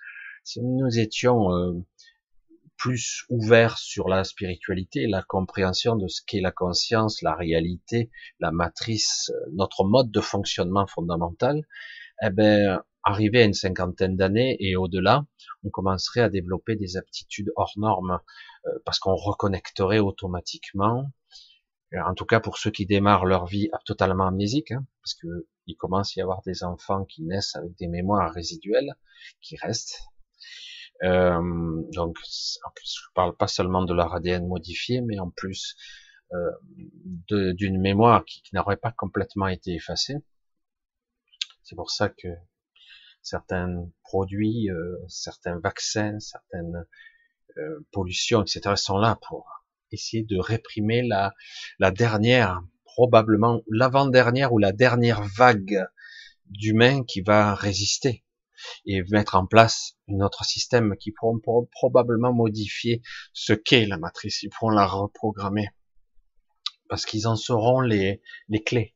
si 0.44 0.60
nous 0.60 0.98
étions 0.98 1.52
euh, 1.54 1.72
plus 2.76 3.24
ouverts 3.30 3.78
sur 3.78 4.08
la 4.08 4.24
spiritualité, 4.24 5.06
la 5.06 5.22
compréhension 5.22 5.96
de 5.96 6.06
ce 6.06 6.20
qu'est 6.26 6.42
la 6.42 6.52
conscience, 6.52 7.22
la 7.22 7.34
réalité, 7.34 8.10
la 8.40 8.50
matrice, 8.50 9.30
euh, 9.30 9.50
notre 9.54 9.84
mode 9.84 10.10
de 10.10 10.20
fonctionnement 10.20 10.86
fondamental, 10.86 11.62
eh 12.22 12.30
ben, 12.30 12.82
arrivé 13.02 13.40
à 13.42 13.44
une 13.44 13.54
cinquantaine 13.54 14.16
d'années 14.16 14.56
et 14.60 14.76
au-delà, 14.76 15.24
on 15.64 15.70
commencerait 15.70 16.20
à 16.20 16.28
développer 16.28 16.76
des 16.76 16.98
aptitudes 16.98 17.50
hors 17.56 17.72
normes 17.76 18.20
euh, 18.66 18.70
parce 18.84 18.98
qu'on 18.98 19.14
reconnecterait 19.14 19.98
automatiquement 19.98 21.10
en 21.94 22.14
tout 22.14 22.24
cas 22.24 22.40
pour 22.40 22.58
ceux 22.58 22.70
qui 22.70 22.86
démarrent 22.86 23.26
leur 23.26 23.46
vie 23.46 23.70
totalement 23.84 24.26
amnésique, 24.26 24.72
hein, 24.72 24.84
parce 25.02 25.14
que 25.14 25.46
il 25.66 25.76
commence 25.76 26.16
à 26.16 26.20
y 26.20 26.22
avoir 26.22 26.42
des 26.42 26.62
enfants 26.64 27.04
qui 27.04 27.22
naissent 27.22 27.56
avec 27.56 27.74
des 27.76 27.86
mémoires 27.86 28.32
résiduelles 28.32 28.94
qui 29.40 29.56
restent. 29.56 30.02
Euh, 31.02 31.82
donc, 31.92 32.18
en 32.64 32.70
plus, 32.74 33.00
je 33.02 33.12
parle 33.14 33.36
pas 33.36 33.48
seulement 33.48 33.82
de 33.84 33.94
leur 33.94 34.14
ADN 34.14 34.46
modifié, 34.46 35.00
mais 35.00 35.18
en 35.18 35.30
plus 35.30 35.76
euh, 36.32 36.50
d'une 37.28 37.80
mémoire 37.80 38.24
qui, 38.24 38.42
qui 38.42 38.54
n'aurait 38.54 38.76
pas 38.76 38.92
complètement 38.92 39.48
été 39.48 39.74
effacée. 39.74 40.16
C'est 41.62 41.76
pour 41.76 41.90
ça 41.90 42.08
que 42.08 42.28
certains 43.22 43.88
produits, 44.02 44.70
euh, 44.70 44.96
certains 45.08 45.58
vaccins, 45.58 46.20
certaines 46.20 46.86
euh, 47.56 47.86
pollutions, 47.92 48.42
etc., 48.42 48.76
sont 48.76 48.98
là 48.98 49.18
pour 49.26 49.63
essayer 49.90 50.22
de 50.22 50.38
réprimer 50.38 51.02
la, 51.02 51.32
la 51.78 51.90
dernière, 51.90 52.60
probablement 52.84 53.62
l'avant-dernière 53.68 54.52
ou 54.52 54.58
la 54.58 54.72
dernière 54.72 55.22
vague 55.36 55.84
d'humains 56.46 57.04
qui 57.04 57.20
va 57.20 57.54
résister 57.54 58.24
et 58.86 59.02
mettre 59.10 59.34
en 59.34 59.46
place 59.46 59.96
un 60.08 60.20
autre 60.20 60.44
système 60.44 60.94
qui 60.98 61.12
pourront 61.12 61.40
probablement 61.72 62.32
modifier 62.32 63.02
ce 63.32 63.52
qu'est 63.52 63.86
la 63.86 63.98
matrice. 63.98 64.42
Ils 64.42 64.50
pourront 64.50 64.70
la 64.70 64.86
reprogrammer 64.86 65.68
parce 66.88 67.06
qu'ils 67.06 67.26
en 67.26 67.36
seront 67.36 67.80
les, 67.80 68.22
les 68.48 68.62
clés. 68.62 68.94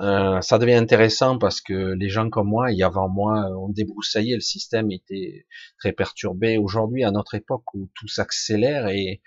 Euh, 0.00 0.40
ça 0.42 0.58
devient 0.58 0.74
intéressant 0.74 1.38
parce 1.38 1.60
que 1.60 1.94
les 1.94 2.08
gens 2.08 2.30
comme 2.30 2.48
moi 2.48 2.72
et 2.72 2.82
avant 2.82 3.08
moi 3.08 3.50
ont 3.56 3.68
débroussaillé, 3.68 4.34
le 4.34 4.40
système 4.40 4.92
était 4.92 5.46
très 5.78 5.92
perturbé. 5.92 6.56
Aujourd'hui, 6.56 7.02
à 7.02 7.10
notre 7.10 7.34
époque 7.34 7.74
où 7.74 7.90
tout 7.94 8.06
s'accélère 8.06 8.88
et, 8.88 9.22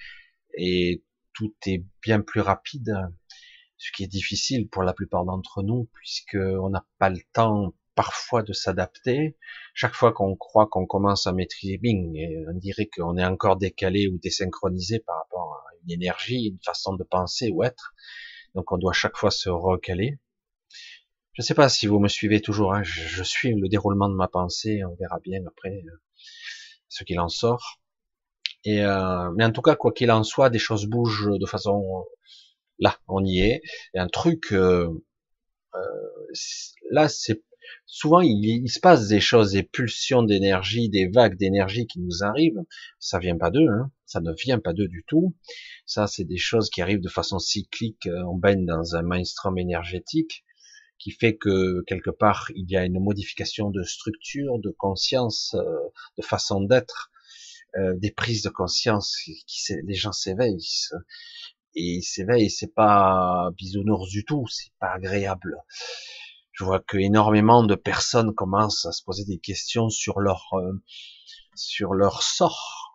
et 0.57 1.03
tout 1.33 1.53
est 1.65 1.83
bien 2.01 2.21
plus 2.21 2.41
rapide, 2.41 2.95
ce 3.77 3.91
qui 3.91 4.03
est 4.03 4.07
difficile 4.07 4.69
pour 4.69 4.83
la 4.83 4.93
plupart 4.93 5.25
d'entre 5.25 5.61
nous, 5.61 5.89
puisque 5.93 6.37
on 6.37 6.69
n'a 6.69 6.85
pas 6.99 7.09
le 7.09 7.19
temps 7.33 7.73
parfois 7.95 8.41
de 8.41 8.53
s'adapter. 8.53 9.37
Chaque 9.73 9.93
fois 9.93 10.13
qu'on 10.13 10.35
croit 10.37 10.67
qu'on 10.67 10.85
commence 10.85 11.27
à 11.27 11.33
maîtriser, 11.33 11.77
bing, 11.77 12.17
on 12.49 12.57
dirait 12.57 12.87
qu'on 12.87 13.17
est 13.17 13.25
encore 13.25 13.57
décalé 13.57 14.07
ou 14.07 14.17
désynchronisé 14.19 14.99
par 14.99 15.17
rapport 15.17 15.65
à 15.67 15.75
une 15.83 15.91
énergie, 15.91 16.47
une 16.47 16.63
façon 16.63 16.95
de 16.95 17.03
penser 17.03 17.49
ou 17.49 17.63
être. 17.63 17.93
Donc 18.55 18.71
on 18.71 18.77
doit 18.77 18.93
chaque 18.93 19.17
fois 19.17 19.31
se 19.31 19.49
recaler. 19.49 20.19
Je 21.41 21.43
ne 21.43 21.47
sais 21.47 21.55
pas 21.55 21.69
si 21.69 21.87
vous 21.87 21.97
me 21.97 22.07
suivez 22.07 22.39
toujours. 22.39 22.75
Hein. 22.75 22.83
Je, 22.83 23.23
suis 23.23 23.55
le 23.55 23.67
déroulement 23.67 24.07
de 24.07 24.13
ma 24.13 24.27
pensée. 24.27 24.83
On 24.85 24.93
verra 24.93 25.19
bien 25.23 25.43
après 25.47 25.83
euh, 25.87 25.99
ce 26.87 27.03
qu'il 27.03 27.19
en 27.19 27.29
sort. 27.29 27.79
Et 28.63 28.83
euh, 28.83 29.31
mais 29.35 29.45
en 29.45 29.51
tout 29.51 29.63
cas, 29.63 29.75
quoi 29.75 29.91
qu'il 29.91 30.11
en 30.11 30.23
soit, 30.23 30.51
des 30.51 30.59
choses 30.59 30.85
bougent 30.85 31.31
de 31.39 31.45
façon 31.47 32.05
là, 32.77 32.99
on 33.07 33.25
y 33.25 33.39
est. 33.39 33.63
Et 33.95 33.97
un 33.97 34.07
truc 34.07 34.53
euh, 34.53 34.87
euh 35.73 35.79
là, 36.91 37.09
c'est 37.09 37.41
souvent 37.87 38.21
il, 38.21 38.45
il, 38.45 38.69
se 38.69 38.79
passe 38.79 39.07
des 39.07 39.19
choses, 39.19 39.53
des 39.53 39.63
pulsions 39.63 40.21
d'énergie, 40.21 40.89
des 40.89 41.07
vagues 41.07 41.37
d'énergie 41.37 41.87
qui 41.87 42.01
nous 42.01 42.21
arrivent. 42.23 42.61
Ça 42.99 43.17
vient 43.17 43.39
pas 43.39 43.49
d'eux, 43.49 43.67
hein. 43.67 43.91
ça 44.05 44.21
ne 44.21 44.31
vient 44.31 44.59
pas 44.59 44.73
d'eux 44.73 44.87
du 44.87 45.03
tout. 45.07 45.35
Ça, 45.87 46.05
c'est 46.05 46.25
des 46.25 46.37
choses 46.37 46.69
qui 46.69 46.83
arrivent 46.83 47.01
de 47.01 47.09
façon 47.09 47.39
cyclique. 47.39 48.07
On 48.27 48.35
baigne 48.35 48.67
dans 48.67 48.95
un 48.95 49.01
mainstream 49.01 49.57
énergétique 49.57 50.45
qui 51.01 51.11
fait 51.11 51.35
que 51.35 51.83
quelque 51.87 52.11
part 52.11 52.51
il 52.55 52.69
y 52.69 52.77
a 52.77 52.85
une 52.85 52.99
modification 52.99 53.71
de 53.71 53.81
structure, 53.83 54.59
de 54.59 54.69
conscience, 54.69 55.55
euh, 55.55 55.79
de 56.17 56.23
façon 56.23 56.61
d'être, 56.61 57.11
euh, 57.75 57.95
des 57.97 58.11
prises 58.11 58.43
de 58.43 58.49
conscience, 58.49 59.17
qui 59.17 59.73
les 59.83 59.95
gens 59.95 60.11
s'éveillent 60.11 60.59
et 61.75 62.01
s'éveillent, 62.01 62.51
c'est 62.51 62.73
pas 62.73 63.49
bisounours 63.57 64.09
du 64.09 64.25
tout, 64.25 64.45
c'est 64.47 64.73
pas 64.79 64.91
agréable. 64.91 65.57
Je 66.51 66.63
vois 66.63 66.81
que 66.81 66.97
énormément 66.97 67.63
de 67.63 67.75
personnes 67.75 68.35
commencent 68.35 68.85
à 68.85 68.91
se 68.91 69.03
poser 69.03 69.25
des 69.25 69.39
questions 69.39 69.89
sur 69.89 70.19
leur 70.19 70.53
euh, 70.53 70.73
sur 71.55 71.93
leur 71.93 72.21
sort. 72.21 72.90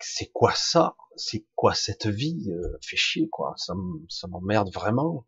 C'est 0.00 0.30
quoi 0.32 0.52
ça? 0.54 0.96
C'est 1.16 1.46
quoi 1.54 1.74
cette 1.74 2.06
vie? 2.06 2.50
Euh, 2.50 2.78
Fait 2.82 2.96
chier, 2.96 3.28
quoi. 3.30 3.54
Ça, 3.56 3.74
m'emmerde 4.28 4.72
vraiment. 4.72 5.26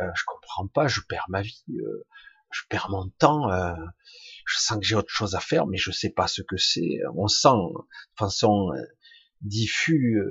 Euh, 0.00 0.10
je 0.14 0.22
comprends 0.26 0.68
pas. 0.68 0.86
Je 0.86 1.00
perds 1.08 1.26
ma 1.28 1.42
vie. 1.42 1.64
Euh, 1.70 2.06
je 2.50 2.62
perds 2.68 2.90
mon 2.90 3.08
temps. 3.18 3.50
Euh, 3.50 3.74
je 4.46 4.58
sens 4.58 4.78
que 4.78 4.84
j'ai 4.84 4.94
autre 4.94 5.12
chose 5.12 5.34
à 5.34 5.40
faire, 5.40 5.66
mais 5.66 5.76
je 5.76 5.90
sais 5.90 6.10
pas 6.10 6.28
ce 6.28 6.42
que 6.42 6.56
c'est. 6.56 7.00
On 7.14 7.26
sent 7.28 7.48
de 7.48 8.18
façon 8.18 8.70
diffus, 9.42 10.22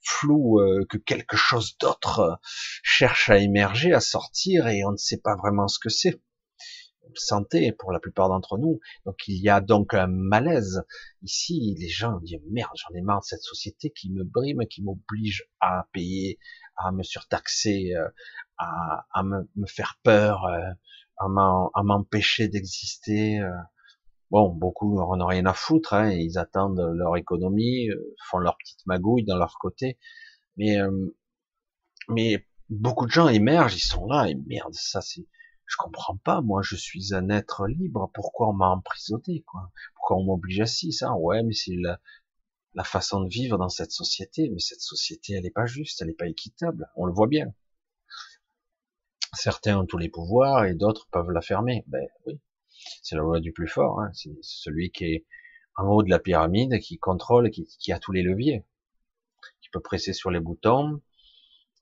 flou, 0.00 0.60
que 0.88 0.98
quelque 0.98 1.36
chose 1.36 1.78
d'autre 1.78 2.40
cherche 2.82 3.30
à 3.30 3.38
émerger, 3.38 3.92
à 3.92 4.00
sortir, 4.00 4.66
et 4.66 4.84
on 4.84 4.90
ne 4.90 4.96
sait 4.96 5.20
pas 5.20 5.36
vraiment 5.36 5.68
ce 5.68 5.78
que 5.78 5.88
c'est 5.88 6.20
santé 7.14 7.72
pour 7.72 7.92
la 7.92 8.00
plupart 8.00 8.28
d'entre 8.28 8.58
nous. 8.58 8.80
Donc 9.06 9.16
il 9.28 9.36
y 9.36 9.48
a 9.48 9.60
donc 9.60 9.94
un 9.94 10.06
malaise. 10.06 10.84
Ici, 11.22 11.76
les 11.78 11.88
gens 11.88 12.18
disent 12.20 12.40
merde, 12.50 12.72
j'en 12.76 12.94
ai 12.94 13.02
marre 13.02 13.20
de 13.20 13.26
cette 13.26 13.42
société 13.42 13.90
qui 13.90 14.10
me 14.10 14.24
brime, 14.24 14.66
qui 14.68 14.82
m'oblige 14.82 15.44
à 15.60 15.88
payer, 15.92 16.38
à 16.76 16.92
me 16.92 17.02
surtaxer, 17.02 17.94
euh, 17.94 18.08
à, 18.58 19.06
à 19.12 19.22
me, 19.22 19.46
faire 19.66 19.98
peur, 20.02 20.44
euh, 20.46 20.70
à 21.18 21.82
m'empêcher 21.82 22.48
d'exister. 22.48 23.40
Euh. 23.40 23.50
Bon, 24.30 24.48
beaucoup 24.48 24.98
en 24.98 25.20
ont 25.20 25.26
rien 25.26 25.46
à 25.46 25.52
foutre, 25.52 25.94
hein, 25.94 26.10
ils 26.10 26.38
attendent 26.38 26.80
leur 26.96 27.16
économie, 27.16 27.88
font 28.30 28.38
leur 28.38 28.56
petite 28.56 28.84
magouille 28.86 29.24
dans 29.24 29.36
leur 29.36 29.58
côté, 29.60 29.96
mais 30.56 30.78
mais 32.08 32.46
beaucoup 32.68 33.06
de 33.06 33.10
gens 33.12 33.28
émergent, 33.28 33.76
ils 33.76 33.86
sont 33.86 34.06
là 34.06 34.28
et 34.28 34.34
merde, 34.34 34.74
ça 34.74 35.00
c'est 35.00 35.26
je 35.66 35.76
comprends 35.78 36.16
pas, 36.16 36.40
moi 36.40 36.62
je 36.62 36.76
suis 36.76 37.14
un 37.14 37.28
être 37.30 37.66
libre, 37.66 38.10
pourquoi 38.14 38.48
on 38.48 38.52
m'a 38.52 38.68
emprisonné, 38.68 39.42
quoi? 39.46 39.70
Pourquoi 39.94 40.18
on 40.18 40.24
m'oblige 40.24 40.60
à 40.60 40.66
ci, 40.66 40.92
ça? 40.92 41.14
Ouais, 41.14 41.42
mais 41.42 41.54
c'est 41.54 41.76
la, 41.76 42.84
façon 42.84 43.20
de 43.22 43.28
vivre 43.28 43.58
dans 43.58 43.68
cette 43.68 43.92
société, 43.92 44.50
mais 44.50 44.58
cette 44.58 44.80
société 44.80 45.34
elle 45.34 45.46
est 45.46 45.50
pas 45.50 45.66
juste, 45.66 46.02
elle 46.02 46.10
est 46.10 46.18
pas 46.18 46.28
équitable, 46.28 46.90
on 46.96 47.06
le 47.06 47.12
voit 47.12 47.28
bien. 47.28 47.54
Certains 49.32 49.78
ont 49.78 49.86
tous 49.86 49.98
les 49.98 50.08
pouvoirs 50.08 50.64
et 50.64 50.74
d'autres 50.74 51.08
peuvent 51.10 51.30
la 51.30 51.40
fermer. 51.40 51.84
Ben 51.88 52.06
oui, 52.26 52.40
c'est 53.02 53.16
la 53.16 53.22
loi 53.22 53.40
du 53.40 53.52
plus 53.52 53.68
fort, 53.68 54.00
hein. 54.00 54.10
c'est 54.12 54.36
celui 54.42 54.90
qui 54.92 55.04
est 55.06 55.26
en 55.76 55.86
haut 55.88 56.02
de 56.02 56.10
la 56.10 56.20
pyramide, 56.20 56.78
qui 56.80 56.98
contrôle, 56.98 57.50
qui 57.50 57.92
a 57.92 57.98
tous 57.98 58.12
les 58.12 58.22
leviers, 58.22 58.64
qui 59.60 59.70
peut 59.70 59.80
presser 59.80 60.12
sur 60.12 60.30
les 60.30 60.40
boutons, 60.40 61.00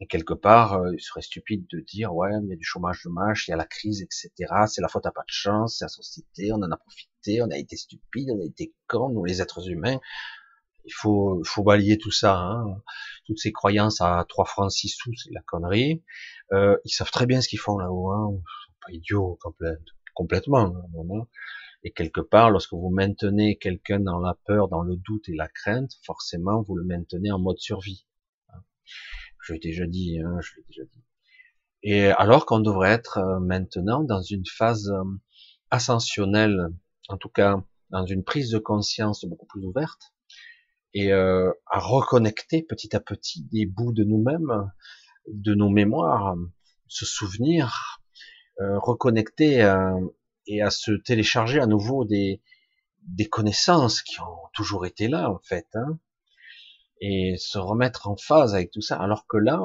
et 0.00 0.07
quelque 0.07 0.35
part, 0.35 0.74
euh, 0.74 0.92
il 0.94 1.00
serait 1.00 1.22
stupide 1.22 1.66
de 1.70 1.81
dire, 1.81 2.14
ouais, 2.14 2.31
il 2.42 2.48
y 2.48 2.52
a 2.52 2.57
du 2.57 2.64
chômage 2.64 3.02
de 3.05 3.11
masse, 3.11 3.46
il 3.46 3.52
y 3.52 3.55
a 3.55 3.57
la 3.57 3.64
crise, 3.64 4.02
etc. 4.02 4.31
C'est 4.66 4.81
la 4.81 4.88
faute 4.88 5.07
à 5.07 5.12
pas 5.12 5.22
de 5.22 5.33
chance, 5.33 5.76
c'est 5.78 5.85
la 5.85 5.88
société, 5.88 6.52
on 6.52 6.57
en 6.57 6.70
a 6.70 6.76
profité, 6.76 7.40
on 7.42 7.50
a 7.50 7.57
été 7.57 7.76
stupide, 7.76 8.31
on 8.31 8.40
a 8.40 8.44
été 8.44 8.74
con, 8.88 9.11
nous 9.11 9.24
les 9.24 9.40
êtres 9.40 9.68
humains. 9.68 10.00
Il 10.85 10.92
faut, 10.92 11.40
faut 11.44 11.62
balayer 11.62 11.98
tout 11.98 12.11
ça. 12.11 12.37
Hein. 12.37 12.83
Toutes 13.26 13.38
ces 13.38 13.52
croyances 13.52 14.00
à 14.00 14.24
3 14.28 14.44
francs 14.46 14.72
6 14.72 14.88
sous, 14.88 15.14
c'est 15.14 15.33
la 15.33 15.42
connerie. 15.42 16.02
Euh, 16.52 16.76
ils 16.85 16.90
savent 16.90 17.12
très 17.12 17.26
bien 17.26 17.40
ce 17.40 17.48
qu'ils 17.48 17.61
font 17.61 17.78
là-haut. 17.78 18.11
Hein. 18.11 18.31
Ils 18.33 18.66
sont 18.66 18.72
pas 18.85 18.92
idiots 18.92 19.38
complètement. 20.14 20.74
Hein, 20.74 21.26
et 21.85 21.92
quelque 21.92 22.20
part, 22.20 22.50
lorsque 22.50 22.72
vous 22.72 22.90
maintenez 22.90 23.57
quelqu'un 23.57 24.00
dans 24.00 24.18
la 24.18 24.35
peur, 24.46 24.68
dans 24.68 24.83
le 24.83 24.96
doute 24.96 25.28
et 25.28 25.35
la 25.35 25.48
crainte, 25.48 25.92
forcément, 26.05 26.62
vous 26.62 26.76
le 26.76 26.85
maintenez 26.85 27.31
en 27.31 27.38
mode 27.38 27.59
survie. 27.59 28.05
Je 29.42 29.52
l'ai 29.52 29.59
déjà 29.59 29.87
dit, 29.87 30.20
hein, 30.20 30.38
je 30.40 30.57
l'ai 30.57 30.64
déjà 30.68 30.85
dit. 30.85 31.02
Et 31.83 32.07
alors 32.07 32.46
qu'on 32.46 32.61
devrait 32.61 32.92
être 32.92 33.18
euh, 33.18 33.40
maintenant 33.40 34.05
dans 34.05 34.22
une 34.22 34.46
phase 34.46 34.88
euh, 34.88 35.02
ascensionnelle, 35.70 36.68
en 37.09 37.16
tout 37.16 37.28
cas 37.28 37.62
dans 37.90 38.07
une 38.07 38.22
prise 38.22 38.50
de 38.50 38.59
conscience 38.59 39.24
beaucoup 39.24 39.46
plus 39.46 39.64
ouverte, 39.64 40.14
et 40.94 41.12
euh, 41.12 41.50
à 41.66 41.81
reconnecter 41.81 42.62
petit 42.62 42.94
à 42.94 43.00
petit 43.00 43.42
des 43.50 43.66
bouts 43.66 43.92
de 43.92 44.05
nous-mêmes, 44.05 44.70
de 45.26 45.55
nos 45.55 45.68
mémoires, 45.68 46.37
se 46.88 47.05
souvenir, 47.05 48.00
reconnecter 48.59 49.61
et 50.46 50.62
à 50.62 50.70
se 50.70 50.92
télécharger 50.92 51.61
à 51.61 51.66
nouveau 51.66 52.05
des, 52.05 52.42
des 53.02 53.28
connaissances 53.28 54.02
qui 54.02 54.20
ont 54.20 54.48
toujours 54.52 54.85
été 54.85 55.09
là 55.09 55.31
en 55.31 55.38
fait. 55.38 55.66
Hein 55.74 55.98
et 57.05 57.37
se 57.37 57.59
remettre 57.59 58.09
en 58.09 58.17
phase 58.17 58.55
avec 58.55 58.71
tout 58.71 58.81
ça, 58.81 58.97
alors 58.97 59.27
que 59.27 59.37
là, 59.37 59.61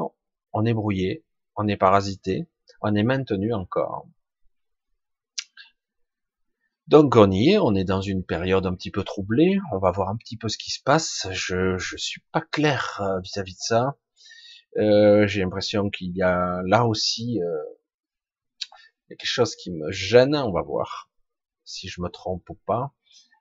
on 0.53 0.65
est 0.65 0.73
brouillé, 0.73 1.23
on 1.55 1.67
est 1.67 1.77
parasité, 1.77 2.49
on 2.81 2.95
est 2.95 3.03
maintenu 3.03 3.53
encore. 3.53 4.07
Donc 6.87 7.15
on 7.15 7.29
y 7.29 7.51
est, 7.51 7.59
on 7.59 7.75
est 7.75 7.83
dans 7.83 8.01
une 8.01 8.25
période 8.25 8.65
un 8.65 8.73
petit 8.73 8.89
peu 8.89 9.03
troublée, 9.03 9.59
on 9.71 9.77
va 9.77 9.91
voir 9.91 10.09
un 10.09 10.17
petit 10.17 10.35
peu 10.35 10.49
ce 10.49 10.57
qui 10.57 10.71
se 10.71 10.81
passe, 10.81 11.27
je 11.31 11.77
suis 11.97 12.21
pas 12.31 12.41
clair 12.41 12.99
euh, 13.01 13.19
vis-à-vis 13.19 13.53
de 13.53 13.59
ça, 13.59 13.97
euh, 14.77 15.27
j'ai 15.27 15.41
l'impression 15.41 15.91
qu'il 15.91 16.17
y 16.17 16.23
a 16.23 16.61
là 16.65 16.87
aussi 16.87 17.39
euh, 17.43 17.63
quelque 19.09 19.25
chose 19.25 19.55
qui 19.55 19.69
me 19.69 19.91
gêne, 19.91 20.35
on 20.35 20.51
va 20.51 20.63
voir 20.63 21.11
si 21.65 21.87
je 21.87 22.01
me 22.01 22.09
trompe 22.09 22.49
ou 22.49 22.55
pas 22.65 22.95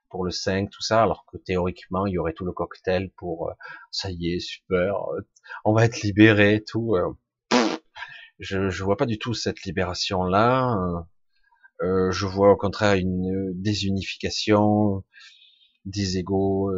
pour 0.09 0.23
le 0.23 0.31
5, 0.31 0.69
tout 0.69 0.81
ça, 0.81 1.03
alors 1.03 1.25
que 1.25 1.37
théoriquement, 1.37 2.05
il 2.05 2.13
y 2.13 2.17
aurait 2.17 2.33
tout 2.33 2.45
le 2.45 2.51
cocktail 2.51 3.11
pour, 3.17 3.49
euh, 3.49 3.53
ça 3.91 4.09
y 4.11 4.33
est, 4.33 4.39
super, 4.39 4.95
euh, 5.13 5.21
on 5.65 5.73
va 5.73 5.85
être 5.85 6.01
libéré, 6.01 6.63
tout. 6.65 6.95
Euh. 6.95 7.13
je, 8.39 8.69
je 8.69 8.83
vois 8.83 8.97
pas 8.97 9.05
du 9.05 9.19
tout 9.19 9.33
cette 9.33 9.63
libération-là. 9.63 11.05
je 11.81 12.25
vois 12.25 12.51
au 12.51 12.57
contraire 12.57 12.95
une 12.95 13.53
désunification, 13.61 15.03
des 15.85 16.17
égaux, 16.17 16.71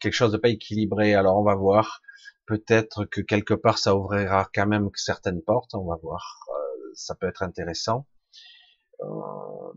quelque 0.00 0.14
chose 0.14 0.32
de 0.32 0.38
pas 0.38 0.48
équilibré. 0.48 1.14
Alors 1.14 1.38
on 1.38 1.44
va 1.44 1.54
voir. 1.54 2.02
Peut-être 2.46 3.04
que 3.06 3.20
quelque 3.20 3.54
part 3.54 3.78
ça 3.78 3.96
ouvrira 3.96 4.48
quand 4.54 4.66
même 4.66 4.90
certaines 4.94 5.42
portes. 5.42 5.74
On 5.74 5.84
va 5.86 5.96
voir. 6.02 6.46
ça 6.94 7.14
peut 7.14 7.28
être 7.28 7.42
intéressant. 7.42 8.06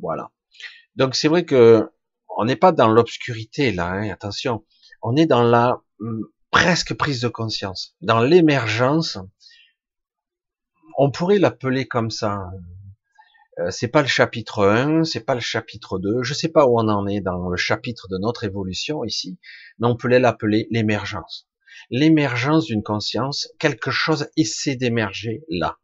voilà. 0.02 0.32
Donc 0.96 1.16
c'est 1.16 1.28
vrai 1.28 1.46
que 1.46 1.90
on 2.38 2.46
n'est 2.46 2.56
pas 2.56 2.72
dans 2.72 2.90
l'obscurité 2.90 3.72
là, 3.72 3.88
hein, 3.92 4.10
attention, 4.10 4.66
on 5.02 5.16
est 5.16 5.26
dans 5.26 5.44
la 5.44 5.82
hum, 6.00 6.28
presque 6.52 6.94
prise 6.94 7.22
de 7.22 7.28
conscience, 7.28 7.96
dans 8.02 8.22
l'émergence. 8.22 9.18
On 10.98 11.12
pourrait 11.12 11.40
l'appeler 11.40 11.86
comme 11.86 12.10
ça. 12.10 12.50
Euh, 13.60 13.72
c'est 13.72 13.88
pas 13.88 14.02
le 14.02 14.08
chapitre 14.08 14.66
1, 14.66 15.04
c'est 15.06 15.24
pas 15.24 15.36
le 15.36 15.42
chapitre 15.42 15.98
2, 16.00 16.24
je 16.24 16.34
sais 16.34 16.50
pas 16.50 16.66
où 16.66 16.78
on 16.78 16.90
en 16.90 17.08
est 17.08 17.22
dans 17.22 17.50
le 17.50 17.58
chapitre 17.58 18.08
de 18.10 18.18
notre 18.18 18.44
évolution 18.44 19.04
ici, 19.06 19.40
mais 19.80 19.88
on 19.88 19.96
peut 19.96 20.10
l'appeler 20.10 20.68
l'émergence. 20.72 21.48
L'émergence 21.90 22.66
d'une 22.66 22.84
conscience, 22.84 23.50
quelque 23.60 23.92
chose 23.92 24.30
essaie 24.36 24.76
d'émerger 24.76 25.44
là. 25.50 25.78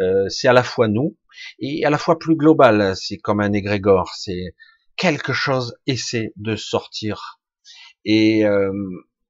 Euh, 0.00 0.28
c'est 0.28 0.46
à 0.46 0.52
la 0.52 0.62
fois 0.62 0.88
nous, 0.88 1.16
et 1.58 1.84
à 1.84 1.90
la 1.90 1.98
fois 1.98 2.18
plus 2.18 2.36
global. 2.36 2.94
C'est 2.96 3.18
comme 3.18 3.40
un 3.40 3.52
égrégore, 3.52 4.12
c'est 4.16 4.54
quelque 4.96 5.32
chose 5.32 5.76
essaie 5.86 6.32
de 6.36 6.56
sortir 6.56 7.38
et, 8.04 8.44
euh, 8.44 8.72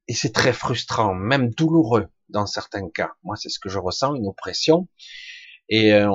et 0.09 0.15
c'est 0.15 0.33
très 0.33 0.53
frustrant, 0.53 1.15
même 1.15 1.51
douloureux 1.51 2.09
dans 2.29 2.47
certains 2.47 2.89
cas. 2.91 3.13
Moi, 3.23 3.37
c'est 3.37 3.49
ce 3.49 3.59
que 3.59 3.69
je 3.69 3.79
ressens, 3.79 4.15
une 4.15 4.27
oppression. 4.27 4.89
Et 5.69 5.93
euh, 5.93 6.11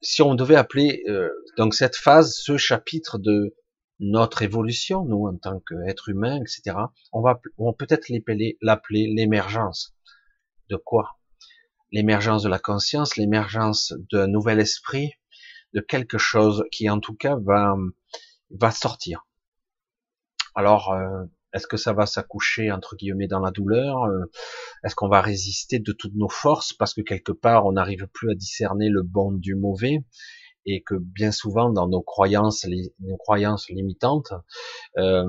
si 0.00 0.22
on 0.22 0.34
devait 0.34 0.56
appeler 0.56 1.02
euh, 1.08 1.30
donc 1.56 1.74
cette 1.74 1.96
phase, 1.96 2.34
ce 2.36 2.56
chapitre 2.56 3.18
de 3.18 3.56
notre 3.98 4.42
évolution, 4.42 5.04
nous 5.04 5.26
en 5.26 5.36
tant 5.36 5.60
qu'êtres 5.60 6.10
humains, 6.10 6.40
etc., 6.40 6.76
on 7.12 7.22
va, 7.22 7.40
on 7.56 7.72
peut-être 7.72 8.08
l'appeler 8.60 9.12
l'émergence. 9.14 9.96
De 10.68 10.76
quoi? 10.76 11.18
L'émergence 11.92 12.42
de 12.42 12.48
la 12.48 12.58
conscience, 12.58 13.16
l'émergence 13.16 13.94
d'un 14.12 14.26
nouvel 14.26 14.60
esprit, 14.60 15.12
de 15.72 15.80
quelque 15.80 16.18
chose 16.18 16.64
qui 16.72 16.88
en 16.90 17.00
tout 17.00 17.14
cas 17.14 17.36
va 17.36 17.74
va 18.50 18.70
sortir. 18.70 19.26
Alors, 20.54 20.92
euh, 20.92 21.24
est-ce 21.52 21.66
que 21.66 21.76
ça 21.76 21.92
va 21.92 22.06
s'accoucher 22.06 22.70
entre 22.72 22.96
guillemets 22.96 23.28
dans 23.28 23.40
la 23.40 23.50
douleur? 23.50 24.04
Euh, 24.04 24.24
Est-ce 24.84 24.94
qu'on 24.94 25.08
va 25.08 25.20
résister 25.20 25.78
de 25.78 25.92
toutes 25.92 26.14
nos 26.14 26.28
forces? 26.28 26.72
Parce 26.72 26.94
que 26.94 27.00
quelque 27.00 27.32
part 27.32 27.66
on 27.66 27.72
n'arrive 27.72 28.06
plus 28.12 28.30
à 28.30 28.34
discerner 28.34 28.88
le 28.88 29.02
bon 29.02 29.32
du 29.32 29.54
mauvais 29.54 30.04
et 30.66 30.82
que 30.82 30.94
bien 30.94 31.30
souvent 31.32 31.70
dans 31.70 31.88
nos 31.88 32.02
croyances, 32.02 32.66
nos 33.00 33.16
croyances 33.16 33.68
limitantes, 33.70 34.32
euh, 34.98 35.24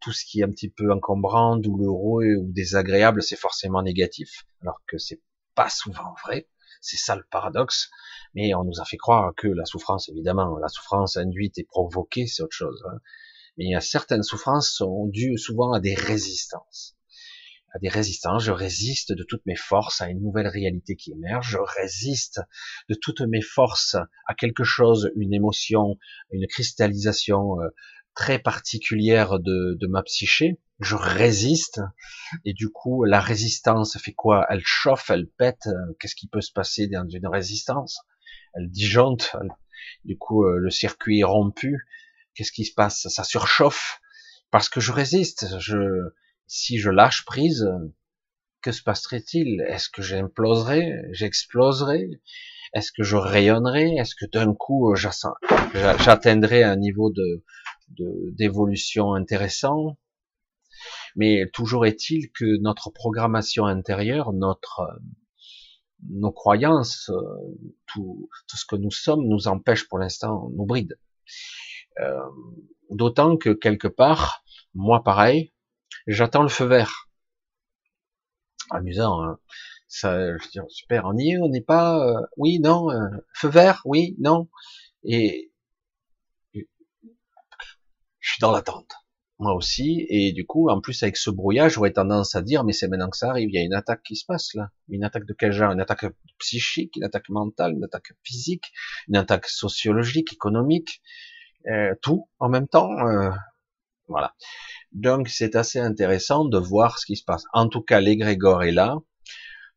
tout 0.00 0.12
ce 0.12 0.24
qui 0.24 0.40
est 0.40 0.44
un 0.44 0.50
petit 0.50 0.70
peu 0.70 0.90
encombrant, 0.90 1.56
douloureux 1.56 2.34
ou 2.36 2.50
désagréable, 2.50 3.22
c'est 3.22 3.36
forcément 3.36 3.82
négatif, 3.82 4.46
alors 4.62 4.80
que 4.86 4.96
c'est 4.98 5.20
pas 5.54 5.68
souvent 5.68 6.14
vrai. 6.24 6.48
C'est 6.80 6.96
ça 6.96 7.16
le 7.16 7.24
paradoxe. 7.30 7.90
Mais 8.34 8.54
on 8.54 8.64
nous 8.64 8.80
a 8.80 8.84
fait 8.84 8.96
croire 8.96 9.32
que 9.36 9.48
la 9.48 9.64
souffrance, 9.64 10.08
évidemment, 10.08 10.56
la 10.58 10.68
souffrance 10.68 11.16
induite 11.16 11.58
et 11.58 11.64
provoquée, 11.64 12.26
c'est 12.26 12.42
autre 12.42 12.56
chose. 12.56 12.82
Hein. 12.88 12.98
Mais 13.58 13.78
certaines 13.80 14.22
souffrances 14.22 14.70
sont 14.70 15.06
dues 15.06 15.36
souvent 15.36 15.72
à 15.72 15.80
des 15.80 15.94
résistances. 15.94 16.96
À 17.72 17.78
des 17.78 17.88
résistances. 17.88 18.44
Je 18.44 18.52
résiste 18.52 19.12
de 19.12 19.22
toutes 19.22 19.44
mes 19.46 19.56
forces 19.56 20.00
à 20.00 20.08
une 20.08 20.22
nouvelle 20.22 20.48
réalité 20.48 20.96
qui 20.96 21.12
émerge. 21.12 21.50
Je 21.50 21.58
résiste 21.58 22.40
de 22.88 22.94
toutes 22.94 23.20
mes 23.20 23.42
forces 23.42 23.96
à 24.26 24.34
quelque 24.34 24.64
chose, 24.64 25.10
une 25.16 25.34
émotion, 25.34 25.98
une 26.32 26.46
cristallisation 26.46 27.60
euh, 27.60 27.68
très 28.14 28.38
particulière 28.38 29.38
de, 29.38 29.76
de 29.78 29.86
ma 29.86 30.02
psyché. 30.02 30.58
Je 30.80 30.96
résiste. 30.96 31.80
Et 32.44 32.54
du 32.54 32.70
coup 32.70 33.04
la 33.04 33.20
résistance 33.20 33.98
fait 33.98 34.12
quoi? 34.12 34.46
Elle 34.48 34.62
chauffe, 34.64 35.10
elle 35.10 35.28
pète. 35.28 35.68
Qu'est-ce 35.98 36.14
qui 36.14 36.26
peut 36.26 36.40
se 36.40 36.52
passer 36.52 36.86
dans 36.88 37.08
une 37.08 37.26
résistance? 37.26 38.00
Elle 38.54 38.70
disjoncte. 38.70 39.36
Du 40.04 40.16
coup 40.16 40.44
euh, 40.44 40.56
le 40.58 40.70
circuit 40.70 41.20
est 41.20 41.24
rompu. 41.24 41.86
Qu'est-ce 42.34 42.52
qui 42.52 42.64
se 42.64 42.74
passe? 42.74 43.06
Ça 43.08 43.24
surchauffe. 43.24 44.00
Parce 44.50 44.68
que 44.68 44.80
je 44.80 44.92
résiste. 44.92 45.46
Je, 45.58 46.12
si 46.46 46.78
je 46.78 46.90
lâche 46.90 47.24
prise, 47.24 47.68
que 48.62 48.72
se 48.72 48.82
passerait-il? 48.82 49.60
Est-ce 49.68 49.88
que 49.88 50.02
j'imploserai 50.02 51.02
J'exploserai 51.12 52.08
Est-ce 52.74 52.92
que 52.92 53.02
je 53.02 53.16
rayonnerai 53.16 53.96
Est-ce 53.96 54.14
que 54.14 54.26
d'un 54.26 54.54
coup 54.54 54.94
j'atteindrai 54.94 56.62
un 56.62 56.76
niveau 56.76 57.10
de 57.10 57.44
d'évolution 58.36 59.14
intéressant? 59.14 59.98
Mais 61.16 61.48
toujours 61.52 61.86
est-il 61.86 62.30
que 62.32 62.58
notre 62.60 62.90
programmation 62.90 63.66
intérieure, 63.66 64.32
notre 64.32 65.00
nos 66.08 66.32
croyances, 66.32 67.10
tout, 67.86 68.30
tout 68.48 68.56
ce 68.56 68.64
que 68.64 68.76
nous 68.76 68.90
sommes, 68.90 69.26
nous 69.26 69.48
empêche 69.48 69.86
pour 69.86 69.98
l'instant, 69.98 70.50
nous 70.56 70.64
bride. 70.64 70.98
Euh, 72.00 72.18
d'autant 72.88 73.36
que 73.36 73.50
quelque 73.50 73.88
part, 73.88 74.42
moi 74.74 75.04
pareil, 75.04 75.52
j'attends 76.06 76.42
le 76.42 76.48
feu 76.48 76.64
vert. 76.64 77.10
Amusant, 78.70 79.22
hein 79.22 79.38
ça, 79.90 80.38
je 80.38 80.48
dis, 80.48 80.58
super, 80.68 81.04
on 81.04 81.16
y 81.18 81.32
est, 81.32 81.38
on 81.38 81.48
n'est 81.48 81.60
pas, 81.60 81.98
euh, 82.06 82.26
oui, 82.36 82.60
non, 82.60 82.90
euh, 82.90 83.08
feu 83.34 83.48
vert, 83.48 83.82
oui, 83.84 84.14
non, 84.18 84.48
et 85.02 85.52
je 86.54 86.62
suis 88.20 88.40
dans 88.40 88.52
l'attente, 88.52 88.92
moi 89.40 89.54
aussi, 89.54 90.06
et 90.10 90.32
du 90.32 90.46
coup, 90.46 90.68
en 90.68 90.80
plus 90.80 91.02
avec 91.02 91.16
ce 91.16 91.30
brouillage, 91.30 91.72
j'aurais 91.72 91.92
tendance 91.92 92.36
à 92.36 92.42
dire, 92.42 92.62
mais 92.62 92.72
c'est 92.72 92.88
maintenant 92.88 93.08
que 93.08 93.16
ça 93.16 93.30
arrive, 93.30 93.48
il 93.50 93.54
y 93.54 93.58
a 93.58 93.64
une 93.64 93.74
attaque 93.74 94.02
qui 94.02 94.14
se 94.14 94.26
passe 94.26 94.52
là, 94.54 94.68
une 94.88 95.02
attaque 95.02 95.24
de 95.24 95.32
quel 95.32 95.50
genre, 95.50 95.72
une 95.72 95.80
attaque 95.80 96.04
psychique, 96.38 96.96
une 96.96 97.04
attaque 97.04 97.30
mentale, 97.30 97.72
une 97.72 97.84
attaque 97.84 98.12
physique, 98.22 98.70
une 99.08 99.16
attaque 99.16 99.46
sociologique, 99.46 100.34
économique, 100.34 101.00
euh, 101.68 101.94
tout 102.02 102.28
en 102.38 102.50
même 102.50 102.68
temps. 102.68 102.90
Euh, 103.06 103.30
voilà. 104.08 104.34
Donc 104.92 105.28
c'est 105.28 105.56
assez 105.56 105.78
intéressant 105.78 106.44
de 106.44 106.58
voir 106.58 106.98
ce 106.98 107.06
qui 107.06 107.16
se 107.16 107.24
passe. 107.24 107.44
En 107.54 107.68
tout 107.68 107.82
cas, 107.82 108.00
l'égrégore 108.00 108.62
est 108.62 108.72
là. 108.72 108.98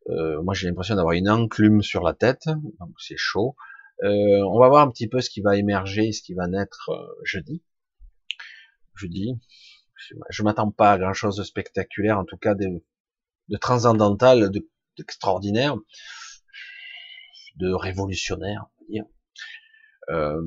Euh, 0.10 0.41
moi 0.43 0.54
j'ai 0.54 0.67
l'impression 0.67 0.95
d'avoir 0.95 1.13
une 1.13 1.30
enclume 1.30 1.82
sur 1.82 2.04
la 2.04 2.13
tête, 2.13 2.47
donc 2.47 2.91
c'est 2.99 3.17
chaud. 3.17 3.56
on 4.02 4.60
va 4.60 4.67
voir 4.67 4.86
un 4.86 4.91
petit 4.91 5.08
peu 5.08 5.21
ce 5.21 5.30
qui 5.30 5.39
va 5.39 5.56
émerger, 5.56 6.12
ce 6.12 6.21
qui 6.21 6.34
va 6.34 6.47
naître 6.47 6.91
jeudi. 7.23 7.63
Jeudi, 8.95 9.39
je 10.29 10.43
m'attends 10.43 10.71
pas 10.71 10.93
à 10.93 10.97
grand 10.97 11.13
chose 11.13 11.38
de 11.38 11.43
spectaculaire, 11.43 12.19
en 12.19 12.25
tout 12.25 12.38
cas 12.38 12.56
de, 12.56 12.84
de 13.49 13.58
transcendantal, 13.58 14.51
d'extraordinaire, 14.97 15.75
de 17.56 17.71
révolutionnaire, 17.71 18.65
on 18.77 18.84
va 18.84 18.89
dire. 18.89 19.06
Euh, 20.10 20.41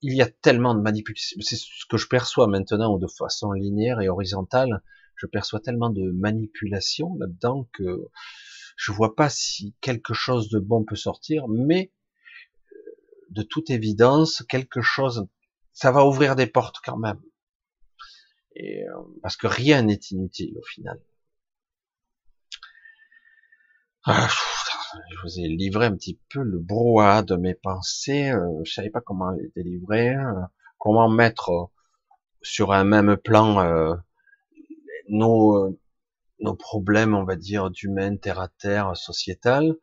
il 0.00 0.14
y 0.14 0.22
a 0.22 0.26
tellement 0.26 0.74
de 0.74 0.80
manipulation, 0.80 1.36
c'est 1.40 1.56
ce 1.56 1.84
que 1.88 1.98
je 1.98 2.08
perçois 2.08 2.46
maintenant 2.46 2.96
de 2.96 3.06
façon 3.06 3.52
linéaire 3.52 4.00
et 4.00 4.08
horizontale, 4.08 4.82
je 5.16 5.26
perçois 5.26 5.60
tellement 5.60 5.90
de 5.90 6.10
manipulation 6.12 7.14
là-dedans 7.18 7.68
que 7.72 8.08
je 8.76 8.92
vois 8.92 9.14
pas 9.14 9.28
si 9.28 9.74
quelque 9.80 10.14
chose 10.14 10.48
de 10.48 10.58
bon 10.58 10.84
peut 10.84 10.96
sortir, 10.96 11.48
mais 11.48 11.92
euh, 12.72 12.76
de 13.30 13.42
toute 13.42 13.70
évidence, 13.70 14.42
quelque 14.48 14.82
chose, 14.82 15.26
ça 15.72 15.92
va 15.92 16.06
ouvrir 16.06 16.36
des 16.36 16.46
portes 16.46 16.76
quand 16.84 16.98
même. 16.98 17.20
Et, 18.58 18.88
euh, 18.88 18.94
parce 19.22 19.36
que 19.36 19.46
rien 19.46 19.82
n'est 19.82 20.00
inutile 20.10 20.56
au 20.58 20.62
final. 20.62 20.98
Ah, 24.04 24.28
je 25.10 25.16
vous 25.22 25.40
ai 25.40 25.48
livré 25.48 25.86
un 25.86 25.96
petit 25.96 26.18
peu 26.30 26.42
le 26.42 26.58
brouhaha 26.58 27.22
de 27.22 27.36
mes 27.36 27.54
pensées. 27.54 28.30
Euh, 28.30 28.64
je 28.64 28.72
savais 28.72 28.90
pas 28.90 29.02
comment 29.02 29.30
les 29.32 29.50
délivrer, 29.54 30.14
euh, 30.14 30.32
comment 30.78 31.10
mettre 31.10 31.70
sur 32.40 32.72
un 32.72 32.84
même 32.84 33.16
plan 33.16 33.96
nos 35.08 35.76
nos 36.38 36.54
problèmes, 36.54 37.14
on 37.14 37.24
va 37.24 37.36
dire, 37.36 37.70
d'humain, 37.70 38.16
terre 38.16 38.40
à 38.40 38.48
terre, 38.48 38.96
sociétal, 38.96 39.74